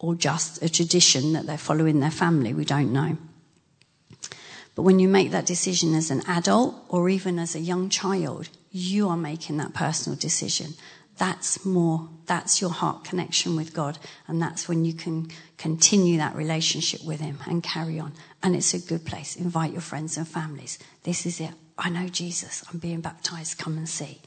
or 0.00 0.14
just 0.14 0.62
a 0.62 0.68
tradition 0.68 1.34
that 1.34 1.46
they're 1.46 1.58
following 1.58 2.00
their 2.00 2.10
family. 2.10 2.54
We 2.54 2.64
don't 2.64 2.92
know. 2.92 3.18
But 4.74 4.82
when 4.82 4.98
you 4.98 5.08
make 5.08 5.30
that 5.30 5.46
decision 5.46 5.94
as 5.94 6.10
an 6.10 6.22
adult 6.26 6.74
or 6.88 7.10
even 7.10 7.38
as 7.38 7.54
a 7.54 7.60
young 7.60 7.90
child, 7.90 8.48
you 8.72 9.08
are 9.08 9.16
making 9.16 9.58
that 9.58 9.74
personal 9.74 10.18
decision. 10.18 10.72
That's 11.18 11.66
more, 11.66 12.08
that's 12.24 12.62
your 12.62 12.70
heart 12.70 13.04
connection 13.04 13.56
with 13.56 13.74
God. 13.74 13.98
And 14.26 14.40
that's 14.40 14.68
when 14.68 14.86
you 14.86 14.94
can 14.94 15.28
continue 15.58 16.16
that 16.16 16.34
relationship 16.34 17.04
with 17.04 17.20
Him 17.20 17.38
and 17.46 17.62
carry 17.62 18.00
on. 18.00 18.14
And 18.42 18.56
it's 18.56 18.72
a 18.72 18.78
good 18.78 19.04
place. 19.04 19.36
Invite 19.36 19.72
your 19.72 19.82
friends 19.82 20.16
and 20.16 20.26
families. 20.26 20.78
This 21.02 21.26
is 21.26 21.40
it. 21.40 21.50
I 21.76 21.90
know 21.90 22.08
Jesus. 22.08 22.64
I'm 22.72 22.78
being 22.78 23.02
baptized. 23.02 23.58
Come 23.58 23.76
and 23.76 23.88
see. 23.88 24.22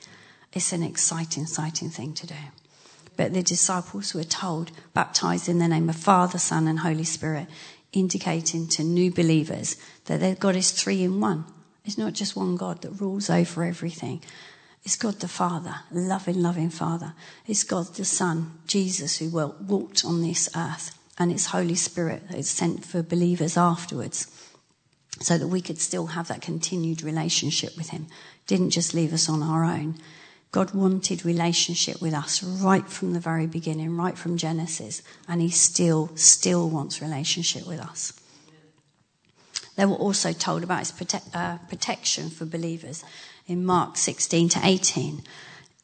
It's 0.52 0.72
an 0.72 0.84
exciting, 0.84 1.44
exciting 1.44 1.90
thing 1.90 2.14
to 2.14 2.28
do. 2.28 2.36
But 3.16 3.34
the 3.34 3.44
disciples 3.44 4.14
were 4.14 4.24
told, 4.24 4.72
baptized 4.94 5.48
in 5.48 5.60
the 5.60 5.68
name 5.68 5.90
of 5.90 5.96
Father, 5.96 6.38
Son, 6.38 6.68
and 6.68 6.80
Holy 6.80 7.04
Spirit, 7.04 7.48
indicating 7.92 8.68
to 8.68 8.84
new 8.84 9.12
believers 9.12 9.78
that 10.06 10.20
their 10.20 10.36
God 10.36 10.56
is 10.56 10.72
three 10.72 11.04
in 11.04 11.20
one. 11.20 11.46
It's 11.86 11.98
not 11.98 12.14
just 12.14 12.36
one 12.36 12.56
God 12.56 12.82
that 12.82 13.02
rules 13.02 13.30
over 13.30 13.64
everything. 13.64 14.22
It's 14.84 14.96
God 14.96 15.20
the 15.20 15.28
Father, 15.28 15.76
loving, 15.92 16.42
loving 16.42 16.70
Father. 16.70 17.14
It's 17.48 17.64
God 17.64 17.94
the 17.96 18.06
Son, 18.06 18.60
Jesus, 18.68 19.18
who 19.18 19.30
walked 19.30 20.04
on 20.04 20.22
this 20.22 20.50
earth. 20.56 20.98
And 21.18 21.32
it's 21.32 21.48
Holy 21.48 21.76
Spirit 21.76 22.28
that 22.30 22.38
is 22.38 22.50
sent 22.50 22.84
for 22.84 23.04
believers 23.04 23.56
afterwards 23.56 24.28
so 25.22 25.38
that 25.38 25.48
we 25.48 25.62
could 25.62 25.80
still 25.80 26.08
have 26.08 26.28
that 26.28 26.42
continued 26.42 27.04
relationship 27.04 27.78
with 27.78 27.90
Him. 27.90 28.08
Didn't 28.48 28.72
just 28.72 28.94
leave 28.94 29.14
us 29.14 29.30
on 29.30 29.44
our 29.44 29.64
own. 29.64 29.96
God 30.54 30.76
wanted 30.76 31.26
relationship 31.26 32.00
with 32.00 32.14
us 32.14 32.44
right 32.44 32.88
from 32.88 33.14
the 33.14 33.20
very 33.20 33.48
beginning, 33.48 33.98
right 33.98 34.16
from 34.16 34.38
Genesis, 34.38 35.02
and 35.28 35.42
He 35.42 35.50
still, 35.50 36.12
still 36.16 36.70
wants 36.70 37.02
relationship 37.02 37.68
with 37.68 37.80
us. 37.80 38.14
They 39.76 39.88
were 39.88 39.96
also 39.96 40.32
told 40.32 40.64
about 40.64 40.80
His 40.80 40.92
prote- 40.92 41.36
uh, 41.36 41.58
protection 41.68 42.30
for 42.30 42.46
believers 42.46 43.04
in 43.48 43.66
Mark 43.66 43.98
16 43.98 44.50
to 44.50 44.60
18. 44.64 45.24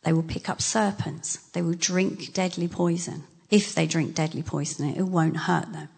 They 0.03 0.13
will 0.13 0.21
pick 0.21 0.47
up 0.47 0.61
serpents. 0.61 1.38
They 1.53 1.63
will 1.63 1.73
drink 1.73 2.31
deadly 2.31 2.67
poison. 2.67 3.23
If 3.49 3.73
they 3.73 3.88
drink 3.88 4.13
deadly 4.13 4.43
poison, 4.43 4.93
it 4.93 5.01
won't 5.01 5.47
hurt 5.49 5.73
them. 5.73 5.89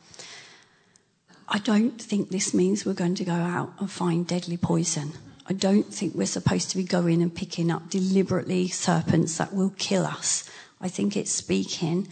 I 1.49 1.59
don't 1.59 2.01
think 2.01 2.29
this 2.29 2.53
means 2.53 2.85
we're 2.85 2.93
going 2.93 3.15
to 3.15 3.25
go 3.25 3.33
out 3.33 3.73
and 3.79 3.91
find 3.91 4.25
deadly 4.25 4.55
poison. 4.55 5.11
I 5.51 5.53
don't 5.53 5.93
think 5.93 6.15
we're 6.15 6.27
supposed 6.27 6.69
to 6.69 6.77
be 6.77 6.85
going 6.85 7.21
and 7.21 7.35
picking 7.35 7.71
up 7.71 7.89
deliberately 7.89 8.69
serpents 8.69 9.37
that 9.37 9.53
will 9.53 9.73
kill 9.77 10.05
us. 10.05 10.49
I 10.79 10.87
think 10.87 11.17
it's 11.17 11.29
speaking 11.29 12.07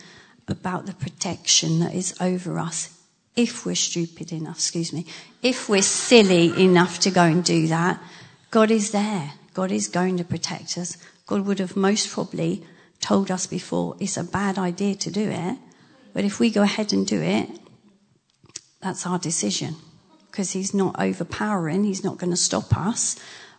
about 0.49 0.87
the 0.87 0.93
protection 0.93 1.79
that 1.79 1.95
is 1.95 2.13
over 2.19 2.59
us 2.59 3.01
if 3.37 3.65
we're 3.65 3.75
stupid 3.75 4.33
enough, 4.33 4.57
excuse 4.57 4.91
me, 4.91 5.05
if 5.41 5.69
we're 5.69 5.81
silly 5.81 6.61
enough 6.61 6.99
to 6.99 7.11
go 7.11 7.23
and 7.23 7.41
do 7.41 7.67
that, 7.67 8.01
God 8.51 8.71
is 8.71 8.91
there. 8.91 9.31
God 9.53 9.71
is 9.71 9.87
going 9.87 10.17
to 10.17 10.25
protect 10.25 10.77
us. 10.77 10.97
God 11.25 11.45
would 11.45 11.59
have 11.59 11.77
most 11.77 12.09
probably 12.09 12.65
told 12.99 13.31
us 13.31 13.47
before 13.47 13.95
it's 14.01 14.17
a 14.17 14.25
bad 14.25 14.57
idea 14.57 14.95
to 14.95 15.09
do 15.09 15.29
it, 15.29 15.57
But 16.11 16.25
if 16.25 16.41
we 16.41 16.49
go 16.49 16.63
ahead 16.63 16.91
and 16.91 17.07
do 17.07 17.21
it, 17.21 17.47
that's 18.81 19.07
our 19.07 19.17
decision 19.17 19.77
because 20.29 20.51
he's 20.51 20.73
not 20.73 20.95
overpowering, 20.99 21.83
he's 21.83 22.03
not 22.03 22.17
going 22.17 22.31
to 22.31 22.37
stop 22.37 22.75
us, 22.75 23.15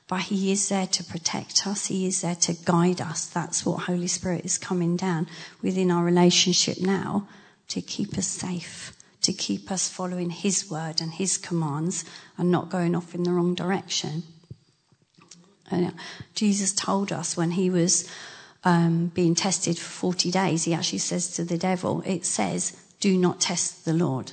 but 0.08 0.22
he 0.22 0.50
is 0.50 0.68
there 0.68 0.86
to 0.88 1.04
protect 1.04 1.66
us, 1.66 1.86
he 1.86 2.06
is 2.06 2.22
there 2.22 2.34
to 2.34 2.54
guide 2.64 3.00
us. 3.00 3.26
That's 3.26 3.64
what 3.64 3.82
Holy 3.82 4.08
Spirit 4.08 4.44
is 4.44 4.58
coming 4.58 4.96
down 4.96 5.28
within 5.62 5.90
our 5.90 6.04
relationship 6.04 6.80
now 6.80 7.28
to 7.68 7.80
keep 7.80 8.18
us 8.18 8.26
safe, 8.26 8.92
to 9.22 9.32
keep 9.32 9.70
us 9.70 9.88
following 9.88 10.30
his 10.30 10.68
word 10.68 11.00
and 11.00 11.12
his 11.12 11.38
commands 11.38 12.04
and 12.36 12.50
not 12.50 12.70
going 12.70 12.96
off 12.96 13.14
in 13.14 13.22
the 13.22 13.30
wrong 13.30 13.54
direction. 13.54 14.24
And 15.70 15.94
Jesus 16.34 16.72
told 16.72 17.12
us 17.12 17.36
when 17.36 17.52
he 17.52 17.70
was 17.70 18.10
um, 18.64 19.12
being 19.14 19.34
tested 19.34 19.78
for 19.78 20.12
40 20.12 20.30
days, 20.30 20.64
he 20.64 20.74
actually 20.74 20.98
says 20.98 21.32
to 21.34 21.44
the 21.44 21.58
devil, 21.58 22.02
it 22.04 22.24
says, 22.24 22.76
do 22.98 23.16
not 23.16 23.40
test 23.40 23.84
the 23.84 23.94
Lord. 23.94 24.32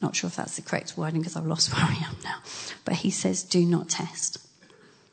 Not 0.00 0.16
sure 0.16 0.28
if 0.28 0.36
that's 0.36 0.56
the 0.56 0.62
correct 0.62 0.96
wording 0.96 1.20
because 1.20 1.36
I've 1.36 1.46
lost 1.46 1.72
where 1.72 1.84
I 1.84 1.94
am 1.94 2.16
now. 2.24 2.38
But 2.84 2.94
he 2.94 3.10
says, 3.10 3.42
do 3.42 3.64
not 3.64 3.88
test. 3.88 4.38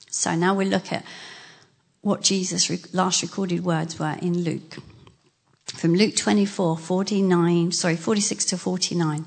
So 0.09 0.35
now 0.35 0.53
we 0.55 0.65
look 0.65 0.91
at 0.91 1.05
what 2.01 2.21
Jesus' 2.21 2.93
last 2.93 3.21
recorded 3.21 3.63
words 3.63 3.99
were 3.99 4.17
in 4.21 4.43
Luke. 4.43 4.77
From 5.65 5.93
Luke 5.93 6.15
24, 6.15 6.77
49, 6.77 7.71
sorry, 7.73 7.97
46 7.97 8.45
to 8.45 8.57
49. 8.57 9.25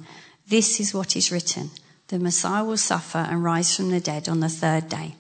This 0.49 0.81
is 0.81 0.95
what 0.95 1.15
is 1.15 1.31
written. 1.31 1.71
The 2.09 2.19
Messiah 2.19 2.65
will 2.65 2.79
suffer 2.79 3.19
and 3.19 3.45
rise 3.45 3.77
from 3.77 3.91
the 3.91 4.01
dead 4.01 4.29
on 4.29 4.41
the 4.41 4.49
third 4.49 4.89
day. 4.89 5.15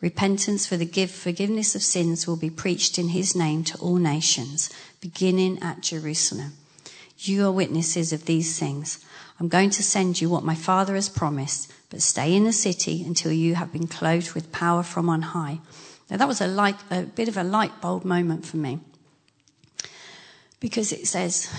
Repentance 0.00 0.66
for 0.66 0.76
the 0.76 0.84
give, 0.84 1.10
forgiveness 1.10 1.74
of 1.74 1.82
sins 1.82 2.26
will 2.26 2.36
be 2.36 2.50
preached 2.50 2.98
in 2.98 3.08
his 3.08 3.34
name 3.34 3.64
to 3.64 3.78
all 3.78 3.96
nations, 3.96 4.68
beginning 5.00 5.62
at 5.62 5.80
Jerusalem. 5.80 6.52
You 7.16 7.46
are 7.46 7.52
witnesses 7.52 8.12
of 8.12 8.26
these 8.26 8.58
things. 8.58 9.02
I'm 9.40 9.48
going 9.48 9.70
to 9.70 9.82
send 9.82 10.20
you 10.20 10.28
what 10.28 10.44
my 10.44 10.54
Father 10.54 10.94
has 10.94 11.08
promised, 11.08 11.72
but 11.90 12.02
stay 12.02 12.34
in 12.34 12.44
the 12.44 12.52
city 12.52 13.02
until 13.04 13.32
you 13.32 13.56
have 13.56 13.72
been 13.72 13.88
clothed 13.88 14.32
with 14.32 14.52
power 14.52 14.82
from 14.82 15.08
on 15.08 15.22
high. 15.22 15.60
Now, 16.10 16.18
that 16.18 16.28
was 16.28 16.40
a, 16.40 16.46
light, 16.46 16.76
a 16.90 17.02
bit 17.02 17.28
of 17.28 17.36
a 17.36 17.44
light 17.44 17.80
bulb 17.80 18.04
moment 18.04 18.46
for 18.46 18.58
me 18.58 18.80
because 20.60 20.92
it 20.92 21.06
says, 21.06 21.52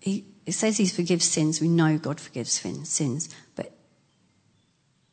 he, 0.00 0.24
it 0.44 0.52
says 0.52 0.76
he 0.76 0.86
forgives 0.86 1.24
sins. 1.24 1.60
We 1.60 1.68
know 1.68 1.96
God 1.96 2.20
forgives 2.20 2.50
sins, 2.50 3.34
but 3.54 3.72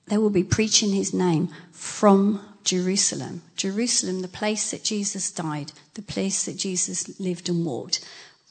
they 0.08 0.18
will 0.18 0.30
be 0.30 0.44
preaching 0.44 0.92
his 0.92 1.14
name 1.14 1.50
from 1.72 2.42
Jerusalem. 2.64 3.44
Jerusalem, 3.56 4.22
the 4.22 4.28
place 4.28 4.72
that 4.72 4.84
Jesus 4.84 5.32
died, 5.32 5.72
the 5.94 6.02
place 6.02 6.46
that 6.46 6.58
Jesus 6.58 7.20
lived 7.20 7.48
and 7.48 7.66
walked 7.66 8.04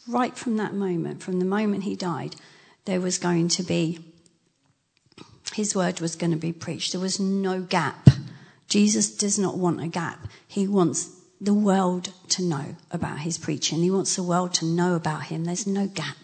right 0.09 0.37
from 0.37 0.57
that 0.57 0.75
moment, 0.75 1.23
from 1.23 1.39
the 1.39 1.45
moment 1.45 1.85
he 1.85 1.95
died, 1.97 2.37
there 2.85 3.01
was 3.01 3.19
going 3.19 3.49
to 3.49 3.63
be, 3.63 3.99
his 5.55 5.75
word 5.75 6.01
was 6.01 6.17
going 6.17 6.31
to 6.31 6.37
be 6.37 6.53
preached. 6.53 6.93
There 6.93 7.01
was 7.01 7.19
no 7.19 7.61
gap. 7.61 8.09
Jesus 8.69 9.17
does 9.17 9.39
not 9.39 9.57
want 9.57 9.81
a 9.81 9.89
gap. 9.89 10.27
He 10.47 10.67
wants 10.67 11.11
the 11.41 11.55
world 11.55 12.13
to 12.31 12.43
know 12.43 12.77
about 12.91 13.21
his 13.21 13.39
preaching. 13.39 13.79
He 13.79 13.91
wants 13.91 14.17
the 14.17 14.23
world 14.23 14.55
to 14.55 14.65
know 14.65 14.95
about 14.95 15.25
him. 15.25 15.45
There's 15.45 15.67
no 15.67 15.87
gap 15.87 16.17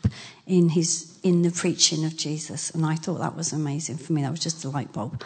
in 0.47 0.71
his, 0.71 1.19
in 1.23 1.43
the 1.43 1.51
preaching 1.51 2.05
of 2.05 2.17
Jesus. 2.17 2.71
And 2.71 2.87
I 2.87 2.95
thought 2.95 3.19
that 3.19 3.37
was 3.37 3.53
amazing 3.53 3.99
for 3.99 4.13
me. 4.13 4.23
That 4.23 4.31
was 4.31 4.41
just 4.41 4.65
a 4.65 4.71
light 4.71 4.93
bulb. 4.93 5.23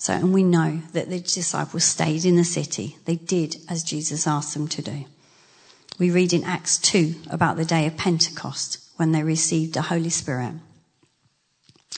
So, 0.00 0.14
and 0.14 0.32
we 0.32 0.42
know 0.42 0.80
that 0.94 1.10
the 1.10 1.20
disciples 1.20 1.84
stayed 1.84 2.24
in 2.24 2.36
the 2.36 2.42
city. 2.42 2.96
They 3.04 3.16
did 3.16 3.56
as 3.68 3.84
Jesus 3.84 4.26
asked 4.26 4.54
them 4.54 4.66
to 4.68 4.80
do. 4.80 5.04
We 5.98 6.10
read 6.10 6.32
in 6.32 6.42
Acts 6.42 6.78
2 6.78 7.16
about 7.30 7.58
the 7.58 7.66
day 7.66 7.86
of 7.86 7.98
Pentecost 7.98 8.78
when 8.96 9.12
they 9.12 9.22
received 9.22 9.74
the 9.74 9.82
Holy 9.82 10.08
Spirit. 10.08 10.54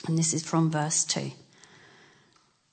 And 0.05 0.17
this 0.17 0.33
is 0.33 0.43
from 0.43 0.69
verse 0.69 1.05
2. 1.05 1.31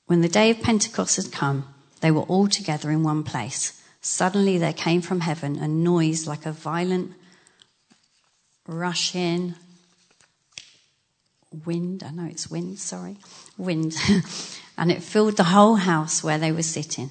When 0.07 0.21
the 0.21 0.29
day 0.29 0.51
of 0.51 0.63
Pentecost 0.63 1.15
had 1.15 1.31
come, 1.31 1.73
they 2.01 2.11
were 2.11 2.23
all 2.23 2.49
together 2.49 2.91
in 2.91 3.05
one 3.05 3.23
place. 3.23 3.81
Suddenly 4.01 4.59
there 4.59 4.73
came 4.73 5.01
from 5.01 5.21
heaven 5.21 5.61
a 5.61 5.69
noise 5.69 6.27
like 6.27 6.45
a 6.45 6.51
violent 6.51 7.13
rushing 8.67 9.55
wind. 11.65 12.03
I 12.03 12.11
know 12.11 12.27
it's 12.27 12.51
wind, 12.51 12.79
sorry. 12.79 13.17
Wind. 13.57 13.95
and 14.79 14.91
it 14.91 15.03
filled 15.03 15.37
the 15.37 15.45
whole 15.45 15.77
house 15.77 16.23
where 16.23 16.39
they 16.39 16.53
were 16.53 16.63
sitting. 16.63 17.11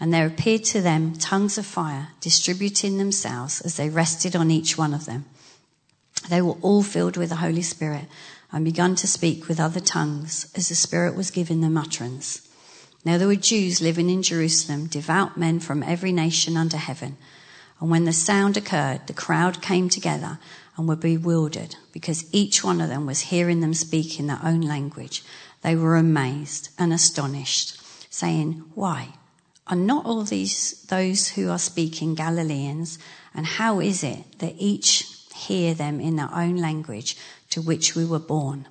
And 0.00 0.12
there 0.12 0.26
appeared 0.26 0.64
to 0.64 0.80
them 0.80 1.14
tongues 1.14 1.58
of 1.58 1.66
fire 1.66 2.08
distributing 2.20 2.96
themselves 2.96 3.60
as 3.60 3.76
they 3.76 3.90
rested 3.90 4.34
on 4.34 4.50
each 4.50 4.78
one 4.78 4.94
of 4.94 5.04
them. 5.04 5.26
They 6.28 6.40
were 6.42 6.56
all 6.62 6.82
filled 6.82 7.16
with 7.16 7.28
the 7.28 7.36
Holy 7.36 7.62
Spirit 7.62 8.06
and 8.52 8.64
began 8.64 8.94
to 8.96 9.06
speak 9.06 9.48
with 9.48 9.60
other 9.60 9.80
tongues 9.80 10.50
as 10.54 10.68
the 10.68 10.74
Spirit 10.74 11.14
was 11.14 11.30
giving 11.30 11.60
them 11.60 11.76
utterance. 11.76 12.48
Now 13.04 13.16
there 13.16 13.28
were 13.28 13.36
Jews 13.36 13.80
living 13.80 14.10
in 14.10 14.22
Jerusalem, 14.22 14.86
devout 14.86 15.36
men 15.36 15.60
from 15.60 15.82
every 15.82 16.12
nation 16.12 16.56
under 16.56 16.76
heaven. 16.76 17.16
And 17.80 17.90
when 17.90 18.04
the 18.04 18.12
sound 18.12 18.56
occurred, 18.56 19.06
the 19.06 19.14
crowd 19.14 19.62
came 19.62 19.88
together 19.88 20.38
and 20.76 20.86
were 20.86 20.96
bewildered 20.96 21.76
because 21.92 22.32
each 22.32 22.62
one 22.62 22.80
of 22.80 22.88
them 22.88 23.06
was 23.06 23.20
hearing 23.20 23.60
them 23.60 23.74
speak 23.74 24.20
in 24.20 24.26
their 24.26 24.40
own 24.44 24.60
language. 24.60 25.24
They 25.62 25.74
were 25.76 25.96
amazed 25.96 26.68
and 26.78 26.92
astonished, 26.92 27.80
saying, 28.12 28.64
Why? 28.74 29.14
Are 29.66 29.76
not 29.76 30.04
all 30.04 30.24
these 30.24 30.82
those 30.88 31.28
who 31.28 31.48
are 31.48 31.58
speaking 31.58 32.14
Galileans? 32.14 32.98
And 33.34 33.46
how 33.46 33.80
is 33.80 34.02
it 34.02 34.38
that 34.40 34.56
each 34.58 35.06
hear 35.34 35.74
them 35.74 36.00
in 36.00 36.16
their 36.16 36.34
own 36.34 36.56
language 36.56 37.16
to 37.50 37.62
which 37.62 37.94
we 37.94 38.04
were 38.04 38.18
born? 38.18 38.68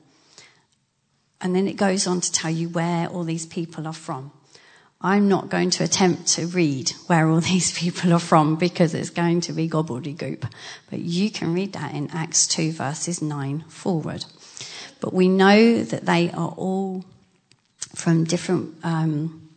And 1.42 1.56
then 1.56 1.68
it 1.68 1.78
goes 1.78 2.06
on 2.06 2.22
to 2.22 2.32
tell 2.32 2.52
you 2.52 2.70
where 2.70 3.08
all 3.08 3.24
these 3.24 3.46
people 3.46 3.88
are 3.88 3.94
from. 3.94 4.32
I'm 5.02 5.30
not 5.30 5.50
going 5.50 5.70
to 5.72 5.84
attempt 5.86 6.28
to 6.34 6.48
read 6.48 6.90
where 7.08 7.30
all 7.30 7.40
these 7.42 7.72
people 7.72 8.14
are 8.14 8.20
from 8.20 8.58
because 8.58 8.94
it's 8.94 9.10
going 9.10 9.42
to 9.42 9.54
be 9.54 9.70
gobbledygook. 9.70 10.52
But 10.90 11.00
you 11.00 11.32
can 11.32 11.54
read 11.54 11.74
that 11.74 11.94
in 11.94 12.10
Acts 12.12 12.48
2 12.48 12.74
verses 12.74 13.22
9 13.22 13.62
forward. 13.70 14.26
But 15.00 15.14
we 15.14 15.30
know 15.30 15.84
that 15.84 16.06
they 16.06 16.30
are 16.32 16.54
all 16.58 17.06
from 17.96 18.26
different, 18.26 18.76
um, 18.84 19.50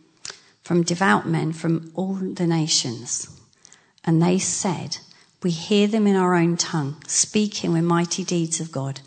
from 0.63 0.83
devout 0.83 1.27
men 1.27 1.51
from 1.51 1.91
all 1.93 2.13
the 2.13 2.47
nations. 2.47 3.29
And 4.05 4.21
they 4.21 4.39
said, 4.39 4.97
We 5.41 5.51
hear 5.51 5.87
them 5.87 6.07
in 6.07 6.15
our 6.15 6.35
own 6.35 6.55
tongue, 6.55 7.01
speaking 7.07 7.73
with 7.73 7.83
mighty 7.83 8.23
deeds 8.23 8.61
of 8.61 8.71
God. 8.71 9.01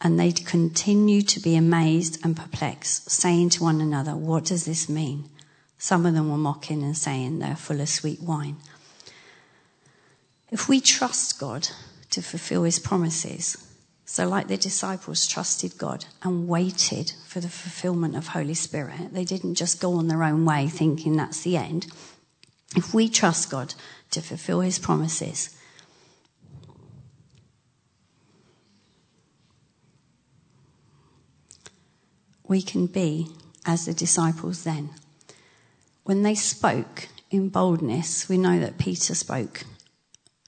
And 0.00 0.20
they 0.20 0.30
continue 0.30 1.22
to 1.22 1.40
be 1.40 1.56
amazed 1.56 2.24
and 2.24 2.36
perplexed, 2.36 3.10
saying 3.10 3.50
to 3.50 3.64
one 3.64 3.80
another, 3.80 4.14
What 4.14 4.44
does 4.44 4.66
this 4.66 4.88
mean? 4.88 5.28
Some 5.84 6.06
of 6.06 6.14
them 6.14 6.30
were 6.30 6.38
mocking 6.38 6.82
and 6.82 6.96
saying 6.96 7.40
they're 7.40 7.54
full 7.54 7.78
of 7.78 7.90
sweet 7.90 8.22
wine. 8.22 8.56
If 10.50 10.66
we 10.66 10.80
trust 10.80 11.38
God 11.38 11.68
to 12.08 12.22
fulfill 12.22 12.62
his 12.62 12.78
promises, 12.78 13.58
so, 14.06 14.26
like 14.26 14.48
the 14.48 14.56
disciples 14.56 15.26
trusted 15.26 15.76
God 15.76 16.06
and 16.22 16.48
waited 16.48 17.12
for 17.26 17.40
the 17.40 17.50
fulfillment 17.50 18.16
of 18.16 18.28
Holy 18.28 18.54
Spirit, 18.54 19.12
they 19.12 19.26
didn't 19.26 19.56
just 19.56 19.78
go 19.78 19.92
on 19.96 20.08
their 20.08 20.22
own 20.22 20.46
way 20.46 20.68
thinking 20.68 21.16
that's 21.16 21.42
the 21.42 21.58
end. 21.58 21.92
If 22.74 22.94
we 22.94 23.10
trust 23.10 23.50
God 23.50 23.74
to 24.12 24.22
fulfill 24.22 24.60
his 24.60 24.78
promises, 24.78 25.54
we 32.48 32.62
can 32.62 32.86
be 32.86 33.28
as 33.66 33.84
the 33.84 33.92
disciples 33.92 34.64
then. 34.64 34.88
When 36.04 36.22
they 36.22 36.34
spoke 36.34 37.08
in 37.30 37.48
boldness, 37.48 38.28
we 38.28 38.36
know 38.36 38.60
that 38.60 38.78
Peter 38.78 39.14
spoke 39.14 39.64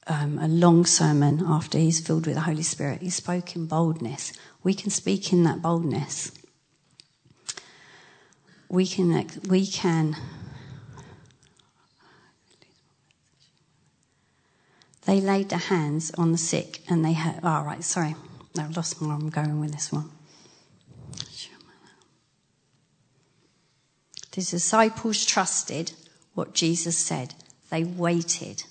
um, 0.06 0.38
a 0.38 0.48
long 0.48 0.84
sermon 0.84 1.42
after 1.46 1.78
he's 1.78 1.98
filled 1.98 2.26
with 2.26 2.34
the 2.34 2.42
Holy 2.42 2.62
Spirit. 2.62 3.00
He 3.00 3.10
spoke 3.10 3.56
in 3.56 3.66
boldness. 3.66 4.34
We 4.62 4.74
can 4.74 4.90
speak 4.90 5.32
in 5.32 5.44
that 5.44 5.62
boldness. 5.62 6.30
We 8.68 8.86
can, 8.86 9.28
we 9.48 9.66
can. 9.66 10.16
They 15.06 15.20
laid 15.20 15.48
their 15.48 15.58
hands 15.58 16.12
on 16.18 16.32
the 16.32 16.38
sick 16.38 16.82
and 16.88 17.04
they 17.04 17.12
had. 17.12 17.40
Oh, 17.42 17.62
right, 17.62 17.82
sorry. 17.82 18.14
I 18.58 18.66
lost 18.66 19.00
where 19.00 19.12
I'm 19.12 19.30
going 19.30 19.60
with 19.60 19.72
this 19.72 19.90
one. 19.92 20.10
The 24.36 24.42
disciples 24.42 25.24
trusted 25.24 25.92
what 26.34 26.54
Jesus 26.54 26.96
said. 26.96 27.34
They 27.70 27.82
waited 27.82 28.62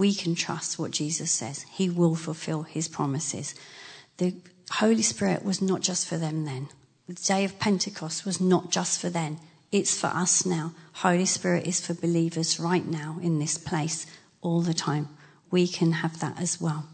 we 0.00 0.14
can 0.14 0.34
trust 0.34 0.78
what 0.78 0.92
Jesus 0.92 1.30
says. 1.30 1.66
He 1.70 1.90
will 1.90 2.14
fulfill 2.14 2.62
his 2.62 2.88
promises. 2.88 3.54
The 4.16 4.34
Holy 4.70 5.02
Spirit 5.02 5.44
was 5.44 5.60
not 5.60 5.82
just 5.82 6.08
for 6.08 6.16
them 6.16 6.46
then. 6.46 6.68
The 7.06 7.12
day 7.12 7.44
of 7.44 7.58
Pentecost 7.58 8.24
was 8.24 8.40
not 8.40 8.70
just 8.70 8.98
for 8.98 9.10
them. 9.10 9.36
It's 9.70 10.00
for 10.00 10.06
us 10.06 10.46
now. 10.46 10.72
Holy 10.94 11.26
Spirit 11.26 11.66
is 11.66 11.84
for 11.84 11.92
believers 11.92 12.58
right 12.58 12.86
now 12.86 13.18
in 13.20 13.38
this 13.38 13.58
place 13.58 14.06
all 14.40 14.62
the 14.62 14.72
time. 14.72 15.10
We 15.50 15.68
can 15.68 15.92
have 15.92 16.18
that 16.20 16.40
as 16.40 16.58
well. 16.58 16.86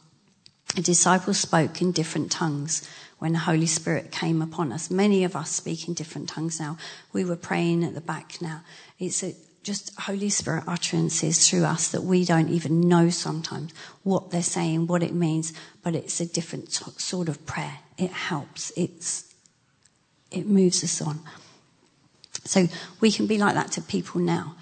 The 0.76 0.82
disciples 0.82 1.38
spoke 1.38 1.80
in 1.80 1.92
different 1.92 2.30
tongues 2.30 2.86
when 3.18 3.32
the 3.32 3.38
Holy 3.38 3.64
Spirit 3.64 4.12
came 4.12 4.42
upon 4.42 4.72
us. 4.72 4.90
Many 4.90 5.24
of 5.24 5.34
us 5.34 5.50
speak 5.50 5.88
in 5.88 5.94
different 5.94 6.28
tongues 6.28 6.60
now. 6.60 6.76
We 7.14 7.24
were 7.24 7.34
praying 7.34 7.82
at 7.82 7.94
the 7.94 8.02
back 8.02 8.42
now. 8.42 8.60
It's 8.98 9.24
a, 9.24 9.34
just 9.62 9.98
Holy 9.98 10.28
Spirit 10.28 10.64
utterances 10.66 11.48
through 11.48 11.64
us 11.64 11.88
that 11.88 12.02
we 12.02 12.26
don't 12.26 12.50
even 12.50 12.88
know 12.88 13.08
sometimes 13.08 13.72
what 14.02 14.30
they're 14.30 14.42
saying, 14.42 14.86
what 14.86 15.02
it 15.02 15.14
means, 15.14 15.54
but 15.82 15.94
it's 15.94 16.20
a 16.20 16.26
different 16.26 16.70
sort 16.72 17.30
of 17.30 17.46
prayer. 17.46 17.78
It 17.96 18.10
helps. 18.10 18.70
It's, 18.76 19.34
it 20.30 20.46
moves 20.46 20.84
us 20.84 21.00
on. 21.00 21.20
So 22.44 22.68
we 23.00 23.10
can 23.10 23.26
be 23.26 23.38
like 23.38 23.54
that 23.54 23.72
to 23.72 23.80
people 23.80 24.20
now. 24.20 24.56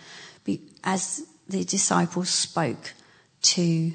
As 0.84 1.26
the 1.48 1.64
disciples 1.64 2.28
spoke 2.28 2.92
to 3.42 3.92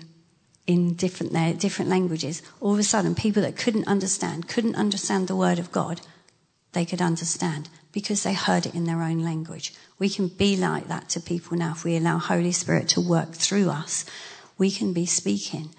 in 0.70 0.94
different 0.94 1.34
their 1.34 1.52
different 1.52 1.90
languages, 1.90 2.44
all 2.62 2.74
of 2.74 2.80
a 2.80 2.84
sudden 2.84 3.16
people 3.16 3.42
that 3.42 3.58
couldn't 3.58 3.88
understand, 3.88 4.48
couldn't 4.48 4.76
understand 4.76 5.28
the 5.28 5.36
word 5.36 5.58
of 5.58 5.72
God, 5.72 6.00
they 6.74 6.86
could 6.86 7.02
understand 7.02 7.68
because 7.92 8.22
they 8.22 8.36
heard 8.36 8.68
it 8.68 8.76
in 8.76 8.84
their 8.84 9.02
own 9.02 9.24
language. 9.24 9.74
We 9.98 10.10
can 10.10 10.28
be 10.28 10.56
like 10.56 10.88
that 10.88 11.10
to 11.10 11.20
people 11.20 11.58
now 11.58 11.72
if 11.72 11.84
we 11.84 11.98
allow 11.98 12.20
Holy 12.20 12.52
Spirit 12.52 12.88
to 12.90 13.02
work 13.02 13.32
through 13.32 13.72
us. 13.72 14.06
We 14.60 14.70
can 14.70 14.94
be 14.94 15.08
speaking 15.08 15.72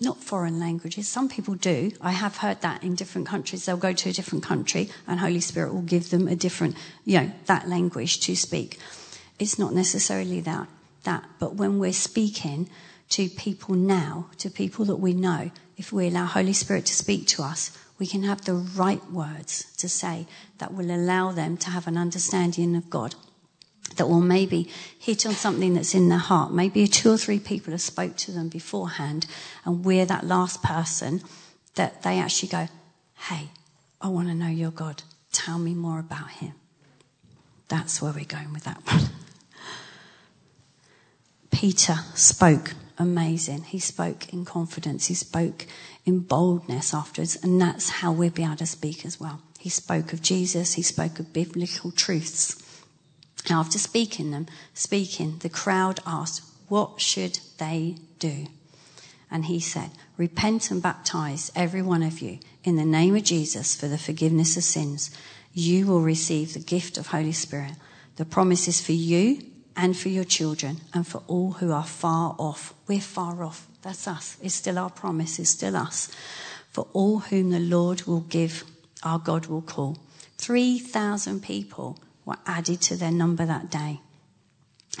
not 0.00 0.20
foreign 0.20 0.58
languages. 0.58 1.06
Some 1.06 1.28
people 1.28 1.54
do. 1.54 1.92
I 2.00 2.10
have 2.10 2.38
heard 2.38 2.60
that 2.62 2.82
in 2.82 2.96
different 2.96 3.28
countries. 3.28 3.64
They'll 3.64 3.76
go 3.76 3.92
to 3.92 4.08
a 4.08 4.12
different 4.12 4.42
country 4.42 4.90
and 5.06 5.20
Holy 5.20 5.40
Spirit 5.40 5.72
will 5.72 5.82
give 5.82 6.10
them 6.10 6.26
a 6.26 6.34
different, 6.34 6.76
you 7.04 7.20
know, 7.20 7.32
that 7.46 7.68
language 7.68 8.18
to 8.26 8.34
speak. 8.34 8.78
It's 9.38 9.56
not 9.56 9.72
necessarily 9.72 10.40
that, 10.40 10.66
that, 11.04 11.24
but 11.38 11.54
when 11.54 11.78
we're 11.78 11.92
speaking, 11.92 12.68
to 13.10 13.28
people 13.28 13.74
now, 13.74 14.30
to 14.38 14.50
people 14.50 14.84
that 14.86 14.96
we 14.96 15.12
know, 15.12 15.50
if 15.76 15.92
we 15.92 16.08
allow 16.08 16.24
Holy 16.24 16.52
Spirit 16.52 16.86
to 16.86 16.94
speak 16.94 17.26
to 17.28 17.42
us, 17.42 17.76
we 17.98 18.06
can 18.06 18.24
have 18.24 18.44
the 18.44 18.54
right 18.54 19.10
words 19.10 19.72
to 19.76 19.88
say 19.88 20.26
that 20.58 20.74
will 20.74 20.90
allow 20.90 21.32
them 21.32 21.56
to 21.58 21.70
have 21.70 21.86
an 21.86 21.96
understanding 21.96 22.76
of 22.76 22.90
God. 22.90 23.14
That 23.96 24.08
will 24.08 24.20
maybe 24.20 24.68
hit 24.98 25.24
on 25.24 25.32
something 25.32 25.74
that's 25.74 25.94
in 25.94 26.08
their 26.08 26.18
heart. 26.18 26.52
Maybe 26.52 26.86
two 26.86 27.12
or 27.12 27.16
three 27.16 27.38
people 27.38 27.70
have 27.70 27.80
spoke 27.80 28.16
to 28.18 28.32
them 28.32 28.48
beforehand, 28.48 29.26
and 29.64 29.84
we're 29.84 30.04
that 30.04 30.26
last 30.26 30.62
person 30.62 31.22
that 31.76 32.02
they 32.02 32.18
actually 32.18 32.48
go, 32.48 32.68
"Hey, 33.14 33.50
I 34.00 34.08
want 34.08 34.28
to 34.28 34.34
know 34.34 34.48
your 34.48 34.72
God. 34.72 35.02
Tell 35.32 35.58
me 35.58 35.72
more 35.72 35.98
about 35.98 36.30
Him." 36.30 36.52
That's 37.68 38.02
where 38.02 38.12
we're 38.12 38.24
going 38.24 38.52
with 38.52 38.64
that 38.64 38.84
one. 38.86 39.02
Peter 41.50 42.00
spoke 42.14 42.74
amazing. 42.98 43.64
He 43.64 43.78
spoke 43.78 44.32
in 44.32 44.44
confidence. 44.44 45.06
He 45.06 45.14
spoke 45.14 45.66
in 46.04 46.20
boldness 46.20 46.94
afterwards. 46.94 47.36
And 47.42 47.60
that's 47.60 47.88
how 47.88 48.12
we'll 48.12 48.30
be 48.30 48.44
able 48.44 48.56
to 48.56 48.66
speak 48.66 49.04
as 49.04 49.20
well. 49.20 49.40
He 49.58 49.68
spoke 49.68 50.12
of 50.12 50.22
Jesus. 50.22 50.74
He 50.74 50.82
spoke 50.82 51.18
of 51.18 51.32
biblical 51.32 51.90
truths. 51.90 52.62
after 53.48 53.78
speaking 53.78 54.30
them, 54.32 54.46
speaking, 54.74 55.38
the 55.38 55.48
crowd 55.48 56.00
asked, 56.06 56.42
what 56.68 57.00
should 57.00 57.38
they 57.58 57.96
do? 58.18 58.46
And 59.30 59.46
he 59.46 59.60
said, 59.60 59.90
repent 60.16 60.70
and 60.70 60.82
baptize 60.82 61.52
every 61.54 61.82
one 61.82 62.02
of 62.02 62.20
you 62.20 62.38
in 62.64 62.76
the 62.76 62.84
name 62.84 63.14
of 63.16 63.24
Jesus 63.24 63.74
for 63.74 63.88
the 63.88 63.98
forgiveness 63.98 64.56
of 64.56 64.64
sins. 64.64 65.10
You 65.52 65.86
will 65.86 66.00
receive 66.00 66.54
the 66.54 66.60
gift 66.60 66.98
of 66.98 67.08
Holy 67.08 67.32
Spirit. 67.32 67.72
The 68.16 68.24
promise 68.24 68.68
is 68.68 68.80
for 68.80 68.92
you 68.92 69.42
and 69.76 69.96
for 69.96 70.08
your 70.08 70.24
children 70.24 70.80
and 70.94 71.06
for 71.06 71.22
all 71.26 71.52
who 71.52 71.70
are 71.70 71.84
far 71.84 72.34
off. 72.38 72.72
We're 72.88 73.00
far 73.00 73.44
off. 73.44 73.68
That's 73.82 74.08
us. 74.08 74.38
It's 74.42 74.54
still 74.54 74.78
our 74.78 74.90
promise. 74.90 75.38
It's 75.38 75.50
still 75.50 75.76
us. 75.76 76.10
For 76.70 76.88
all 76.92 77.18
whom 77.18 77.50
the 77.50 77.60
Lord 77.60 78.02
will 78.02 78.20
give, 78.20 78.64
our 79.02 79.18
God 79.18 79.46
will 79.46 79.62
call. 79.62 79.98
3,000 80.38 81.42
people 81.42 81.98
were 82.24 82.38
added 82.46 82.80
to 82.82 82.96
their 82.96 83.12
number 83.12 83.44
that 83.44 83.70
day. 83.70 84.00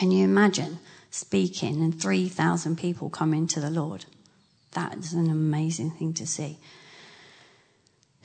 And 0.00 0.12
you 0.12 0.24
imagine 0.24 0.78
speaking 1.10 1.82
and 1.82 1.98
3,000 2.00 2.76
people 2.76 3.08
coming 3.08 3.46
to 3.48 3.60
the 3.60 3.70
Lord. 3.70 4.04
That 4.72 4.96
is 4.98 5.14
an 5.14 5.30
amazing 5.30 5.92
thing 5.92 6.12
to 6.14 6.26
see. 6.26 6.58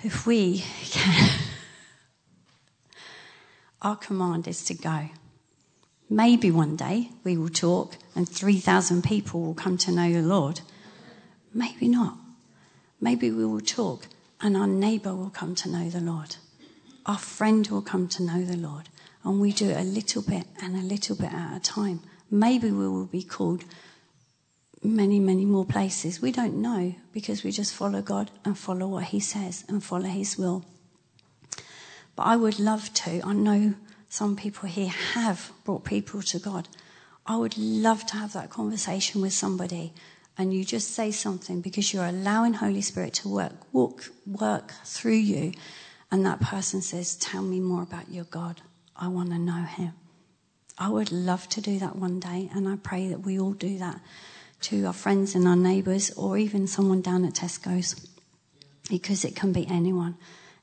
If 0.04 0.28
we 0.28 0.60
can, 0.92 1.40
our 3.82 3.96
command 3.96 4.48
is 4.48 4.66
to 4.66 4.74
go. 4.74 5.10
Maybe 6.12 6.52
one 6.52 6.76
day 6.76 7.10
we 7.24 7.38
will 7.38 7.48
talk 7.48 7.96
and 8.16 8.28
3,000 8.28 9.02
people 9.02 9.42
will 9.44 9.54
come 9.54 9.78
to 9.78 9.94
know 9.94 10.12
the 10.12 10.22
Lord. 10.22 10.60
Maybe 11.54 11.88
not. 11.88 12.18
Maybe 13.00 13.32
we 13.32 13.46
will 13.46 13.62
talk 13.62 14.08
and 14.42 14.58
our 14.58 14.68
neighbor 14.68 15.16
will 15.16 15.30
come 15.30 15.56
to 15.56 15.70
know 15.70 15.90
the 15.90 16.02
Lord. 16.02 16.36
Our 17.06 17.18
friend 17.18 17.66
will 17.68 17.82
come 17.82 18.10
to 18.10 18.24
know 18.24 18.44
the 18.44 18.58
Lord. 18.58 18.90
And 19.24 19.40
we 19.40 19.54
do 19.54 19.70
it 19.70 19.78
a 19.78 19.84
little 19.84 20.22
bit 20.22 20.48
and 20.62 20.76
a 20.76 20.82
little 20.82 21.16
bit 21.16 21.32
at 21.32 21.56
a 21.56 21.62
time. 21.62 22.02
Maybe 22.30 22.72
we 22.72 22.90
will 22.90 23.06
be 23.06 23.24
called 23.24 23.64
many, 24.84 25.18
many 25.18 25.46
more 25.46 25.66
places. 25.66 26.22
We 26.22 26.34
don't 26.34 26.62
know 26.62 26.94
because 27.14 27.46
we 27.46 27.54
just 27.54 27.74
follow 27.74 28.02
God 28.02 28.32
and 28.44 28.58
follow 28.58 28.88
what 28.90 29.06
He 29.06 29.22
says 29.22 29.64
and 29.70 29.82
follow 29.82 30.10
His 30.10 30.38
will. 30.38 30.66
But 32.18 32.24
I 32.24 32.36
would 32.36 32.60
love 32.60 32.94
to. 32.96 33.22
I 33.24 33.32
know 33.32 33.76
some 34.12 34.36
people 34.36 34.68
here 34.68 34.90
have 34.90 35.54
brought 35.64 35.86
people 35.86 36.22
to 36.22 36.38
God. 36.38 36.68
I 37.26 37.38
would 37.38 37.58
love 37.58 38.06
to 38.08 38.18
have 38.18 38.34
that 38.34 38.50
conversation 38.50 39.22
with 39.22 39.32
somebody 39.32 39.94
and 40.38 40.54
you 40.54 40.66
just 40.66 40.94
say 40.94 41.12
something 41.12 41.62
because 41.62 41.94
you're 41.94 42.06
allowing 42.06 42.56
Holy 42.56 42.82
Spirit 42.82 43.14
to 43.16 43.30
work, 43.30 43.54
walk, 43.72 44.12
work 44.26 44.74
through 44.84 45.14
you. 45.14 45.54
And 46.12 46.26
that 46.26 46.42
person 46.42 46.82
says, 46.82 47.16
tell 47.16 47.42
me 47.42 47.62
more 47.62 47.84
about 47.84 48.12
your 48.12 48.26
God. 48.26 48.60
I 48.98 49.08
want 49.08 49.30
to 49.30 49.40
know 49.40 49.64
him. 49.64 49.94
I 50.78 50.90
would 50.90 51.14
love 51.14 51.48
to 51.48 51.62
do 51.62 51.80
that 51.80 51.96
one 51.96 52.20
day. 52.20 52.50
And 52.54 52.68
I 52.68 52.76
pray 52.76 53.08
that 53.08 53.22
we 53.22 53.40
all 53.40 53.54
do 53.54 53.78
that 53.78 54.02
to 54.64 54.88
our 54.88 54.94
friends 54.94 55.36
and 55.36 55.48
our 55.48 55.56
neighbours 55.56 56.12
or 56.18 56.38
even 56.38 56.68
someone 56.68 57.02
down 57.02 57.24
at 57.24 57.36
Tesco's 57.36 57.96
because 58.90 59.24
it 59.24 59.38
can 59.38 59.54
be 59.54 59.66
anyone. 59.68 60.18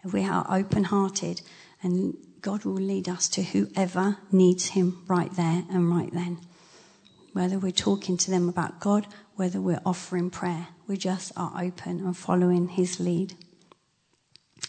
If 0.05 0.13
we 0.13 0.27
are 0.27 0.47
open 0.51 0.85
hearted 0.85 1.41
and 1.83 2.15
God 2.40 2.64
will 2.64 2.74
lead 2.74 3.09
us 3.09 3.29
to 3.31 3.42
whoever 3.42 4.18
needs 4.31 4.68
Him 4.68 5.05
right 5.07 5.33
there 5.35 5.64
and 5.70 5.90
right 5.90 6.12
then. 6.12 6.38
Whether 7.33 7.59
we're 7.59 7.72
talking 7.72 8.16
to 8.18 8.31
them 8.31 8.48
about 8.48 8.81
God, 8.81 9.07
whether 9.37 9.61
we're 9.61 9.83
offering 9.85 10.31
prayer, 10.31 10.68
we 10.87 10.96
just 10.96 11.33
are 11.37 11.53
open 11.61 12.01
and 12.01 12.16
following 12.16 12.68
His 12.68 13.01
lead. 13.01 13.35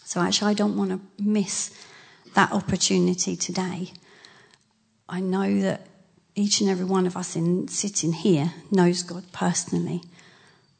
So 0.04 0.20
actually, 0.20 0.50
I 0.50 0.54
don't 0.54 0.76
want 0.76 0.90
to 0.90 1.00
miss 1.22 1.72
that 2.34 2.52
opportunity 2.52 3.36
today. 3.36 3.92
I 5.08 5.20
know 5.20 5.60
that 5.60 5.86
each 6.34 6.60
and 6.60 6.70
every 6.70 6.84
one 6.84 7.06
of 7.06 7.16
us 7.16 7.36
in 7.36 7.68
sitting 7.68 8.12
here 8.12 8.52
knows 8.70 9.02
God 9.02 9.24
personally, 9.32 10.02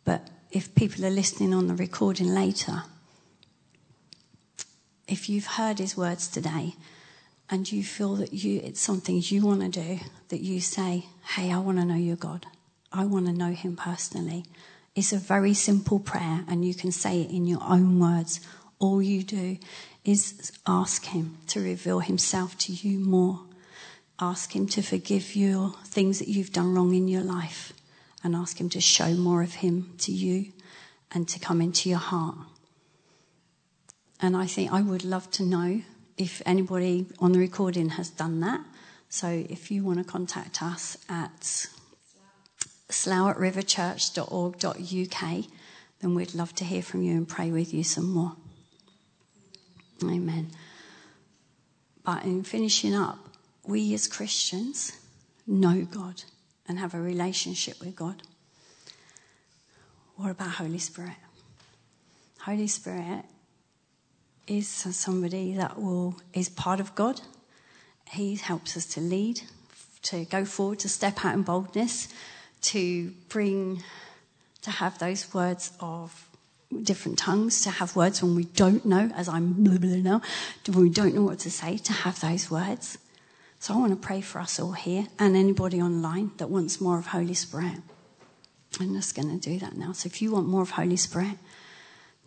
but 0.05 0.29
if 0.51 0.75
people 0.75 1.05
are 1.05 1.11
listening 1.11 1.55
on 1.55 1.67
the 1.67 1.75
recording 1.75 2.35
later, 2.35 2.85
if 5.11 5.29
you've 5.29 5.47
heard 5.47 5.81
his 5.81 5.97
words 5.97 6.29
today 6.29 6.75
and 7.51 7.71
you 7.71 7.83
feel 7.83 8.15
that 8.17 8.33
you, 8.33 8.61
it's 8.63 8.81
something 8.81 9.21
you 9.25 9.45
want 9.45 9.61
to 9.61 9.69
do, 9.69 9.99
that 10.29 10.41
you 10.41 10.61
say, 10.61 11.07
Hey, 11.35 11.51
I 11.51 11.59
want 11.59 11.79
to 11.79 11.85
know 11.85 11.97
your 11.97 12.17
God. 12.17 12.47
I 12.93 13.05
want 13.05 13.27
to 13.27 13.33
know 13.33 13.51
him 13.51 13.77
personally. 13.77 14.45
It's 14.95 15.13
a 15.13 15.19
very 15.19 15.53
simple 15.53 15.99
prayer 15.99 16.45
and 16.49 16.65
you 16.65 16.75
can 16.75 16.93
say 16.93 17.23
it 17.23 17.31
in 17.31 17.45
your 17.45 17.63
own 17.63 17.99
words. 17.99 18.41
All 18.79 19.03
you 19.03 19.23
do 19.25 19.59
is 20.05 20.53
ask 20.67 21.05
him 21.07 21.39
to 21.49 21.61
reveal 21.61 21.99
himself 21.99 22.57
to 22.59 22.73
you 22.73 23.01
more. 23.01 23.41
Ask 24.21 24.55
him 24.55 24.67
to 24.69 24.83
forgive 24.83 25.35
you 25.35 25.75
things 25.85 26.21
that 26.21 26.29
you've 26.29 26.53
done 26.53 26.75
wrong 26.75 26.95
in 26.95 27.09
your 27.09 27.23
life 27.23 27.73
and 28.23 28.37
ask 28.37 28.61
him 28.61 28.69
to 28.71 28.81
show 28.81 29.15
more 29.15 29.43
of 29.43 29.55
him 29.55 29.95
to 29.99 30.13
you 30.13 30.53
and 31.11 31.29
to 31.29 31.41
come 31.41 31.61
into 31.61 31.89
your 31.89 31.99
heart. 31.99 32.37
And 34.23 34.37
I 34.37 34.47
think 34.47 34.73
I 34.73 34.83
would 34.83 35.05
love 35.05 35.31
to 35.33 35.43
know 35.43 35.83
if 36.17 36.43
anybody 36.45 37.07
on 37.19 37.33
the 37.33 37.39
recording 37.39 37.91
has 37.91 38.11
done 38.11 38.41
that. 38.41 38.61
So 39.09 39.29
if 39.29 39.71
you 39.71 39.83
want 39.83 39.99
to 39.99 40.05
contact 40.05 40.63
us 40.63 40.99
at 41.09 41.67
slough 42.91 43.31
at 43.31 43.39
riverchurch.org.uk, 43.39 45.45
then 46.01 46.15
we'd 46.15 46.35
love 46.35 46.55
to 46.57 46.65
hear 46.65 46.83
from 46.83 47.03
you 47.03 47.13
and 47.13 47.29
pray 47.29 47.51
with 47.51 47.73
you 47.73 47.83
some 47.83 48.11
more. 48.11 48.33
Amen. 50.05 50.51
But 52.05 52.25
in 52.25 52.45
finishing 52.45 52.95
up, 52.95 53.19
we 53.67 53.95
as 53.95 54.07
Christians 54.07 54.93
know 55.47 55.87
God 55.91 56.25
and 56.69 56.79
have 56.79 56.95
a 56.95 57.01
relationship 57.01 57.81
with 57.81 57.97
God. 57.97 58.23
What 60.17 60.31
about 60.31 60.51
Holy 60.51 60.79
Spirit? 60.79 61.17
Holy 62.41 62.67
Spirit 62.67 63.25
is 64.47 64.69
somebody 64.69 65.55
that 65.55 65.81
will 65.81 66.17
is 66.33 66.49
part 66.49 66.81
of 66.81 66.95
God 66.95 67.21
He 68.11 68.37
helps 68.37 68.77
us 68.77 68.87
to 68.87 69.01
lead, 69.01 69.43
to 70.03 70.25
go 70.25 70.45
forward, 70.45 70.81
to 70.81 70.89
step 70.89 71.25
out 71.25 71.35
in 71.35 71.43
boldness, 71.43 72.09
to 72.63 73.13
bring, 73.29 73.83
to 74.63 74.71
have 74.71 74.99
those 74.99 75.33
words 75.33 75.73
of 75.81 76.29
different 76.83 77.19
tongues, 77.19 77.63
to 77.63 77.71
have 77.71 77.97
words 77.97 78.23
when 78.23 78.35
we 78.35 78.45
don't 78.45 78.85
know, 78.85 79.11
as 79.15 79.29
I'm 79.29 79.53
blah 79.65 79.79
blah 79.79 79.97
now, 79.97 80.23
when 80.67 80.83
we 80.83 80.91
don't 80.91 81.15
know 81.15 81.23
what 81.23 81.39
to 81.41 81.51
say, 81.51 81.77
to 81.79 81.93
have 81.93 82.21
those 82.21 82.51
words. 82.51 82.99
So 83.59 83.75
I 83.75 83.77
want 83.77 83.93
to 83.93 84.07
pray 84.07 84.23
for 84.23 84.41
us 84.41 84.59
all 84.59 84.73
here 84.73 85.07
and 85.19 85.37
anybody 85.37 85.83
online 85.83 86.31
that 86.39 86.49
wants 86.49 86.81
more 86.81 86.99
of 86.99 87.09
Holy 87.09 87.35
Spirit. 87.35 87.83
I'm 88.81 88.95
just 88.95 89.15
going 89.15 89.29
to 89.39 89.51
do 89.51 89.59
that 89.59 89.77
now. 89.77 89.93
So 89.93 90.07
if 90.07 90.23
you 90.23 90.33
want 90.33 90.47
more 90.47 90.63
of 90.63 90.71
Holy 90.71 90.97
Spirit, 90.97 91.37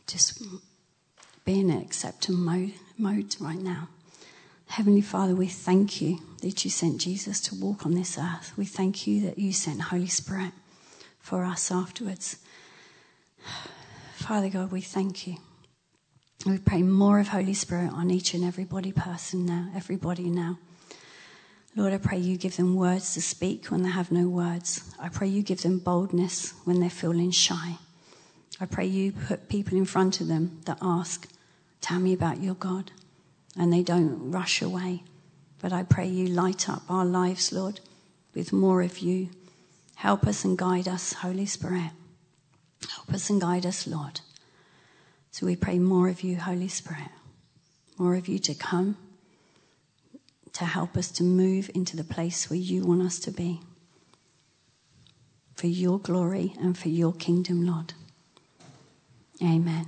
just 0.05 0.43
be 1.45 1.59
in 1.59 1.69
acceptance 1.69 2.37
mode, 2.37 2.73
mode 2.97 3.35
right 3.39 3.59
now. 3.61 3.89
Heavenly 4.67 5.01
Father, 5.01 5.35
we 5.35 5.47
thank 5.47 6.01
you 6.01 6.19
that 6.41 6.63
you 6.63 6.71
sent 6.71 7.01
Jesus 7.01 7.39
to 7.41 7.55
walk 7.55 7.85
on 7.85 7.93
this 7.93 8.17
earth. 8.17 8.53
We 8.57 8.65
thank 8.65 9.05
you 9.05 9.21
that 9.21 9.37
you 9.37 9.53
sent 9.53 9.81
Holy 9.81 10.07
Spirit 10.07 10.51
for 11.19 11.43
us 11.43 11.71
afterwards. 11.71 12.37
Father 14.15 14.49
God, 14.49 14.71
we 14.71 14.81
thank 14.81 15.27
you. 15.27 15.37
We 16.45 16.57
pray 16.57 16.81
more 16.81 17.19
of 17.19 17.29
Holy 17.29 17.53
Spirit 17.53 17.91
on 17.93 18.09
each 18.09 18.33
and 18.33 18.43
every 18.43 18.63
body 18.65 18.91
person 18.91 19.45
now, 19.45 19.69
everybody 19.75 20.29
now. 20.29 20.57
Lord, 21.75 21.93
I 21.93 21.97
pray 21.97 22.19
you 22.19 22.37
give 22.37 22.57
them 22.57 22.75
words 22.75 23.13
to 23.15 23.21
speak 23.21 23.67
when 23.67 23.83
they 23.83 23.89
have 23.89 24.11
no 24.11 24.27
words. 24.27 24.93
I 24.99 25.09
pray 25.09 25.27
you 25.27 25.41
give 25.41 25.61
them 25.61 25.79
boldness 25.79 26.53
when 26.65 26.79
they're 26.79 26.89
feeling 26.89 27.31
shy. 27.31 27.77
I 28.59 28.65
pray 28.65 28.85
you 28.85 29.11
put 29.11 29.49
people 29.49 29.77
in 29.77 29.85
front 29.85 30.21
of 30.21 30.27
them 30.27 30.59
that 30.65 30.77
ask, 30.81 31.27
Tell 31.83 31.99
me 31.99 32.13
about 32.13 32.41
your 32.41 32.55
God. 32.55 32.91
And 33.57 33.71
they 33.71 33.83
don't 33.83 34.31
rush 34.31 34.61
away. 34.61 35.03
But 35.59 35.73
I 35.73 35.83
pray 35.83 36.07
you 36.07 36.27
light 36.27 36.69
up 36.69 36.83
our 36.89 37.05
lives, 37.05 37.51
Lord, 37.51 37.81
with 38.33 38.53
more 38.53 38.81
of 38.81 38.99
you. 38.99 39.29
Help 39.95 40.25
us 40.25 40.45
and 40.45 40.57
guide 40.57 40.87
us, 40.87 41.11
Holy 41.11 41.45
Spirit. 41.45 41.91
Help 42.89 43.13
us 43.13 43.29
and 43.29 43.39
guide 43.39 43.65
us, 43.65 43.85
Lord. 43.85 44.21
So 45.31 45.45
we 45.45 45.57
pray 45.57 45.77
more 45.77 46.07
of 46.07 46.21
you, 46.21 46.37
Holy 46.37 46.69
Spirit. 46.69 47.09
More 47.97 48.15
of 48.15 48.29
you 48.29 48.39
to 48.39 48.55
come 48.55 48.95
to 50.53 50.65
help 50.65 50.95
us 50.95 51.11
to 51.11 51.23
move 51.23 51.69
into 51.75 51.97
the 51.97 52.03
place 52.03 52.49
where 52.49 52.59
you 52.59 52.85
want 52.85 53.01
us 53.01 53.19
to 53.19 53.31
be. 53.31 53.59
For 55.55 55.67
your 55.67 55.99
glory 55.99 56.53
and 56.61 56.77
for 56.77 56.89
your 56.89 57.11
kingdom, 57.11 57.65
Lord. 57.65 57.93
Amen. 59.41 59.87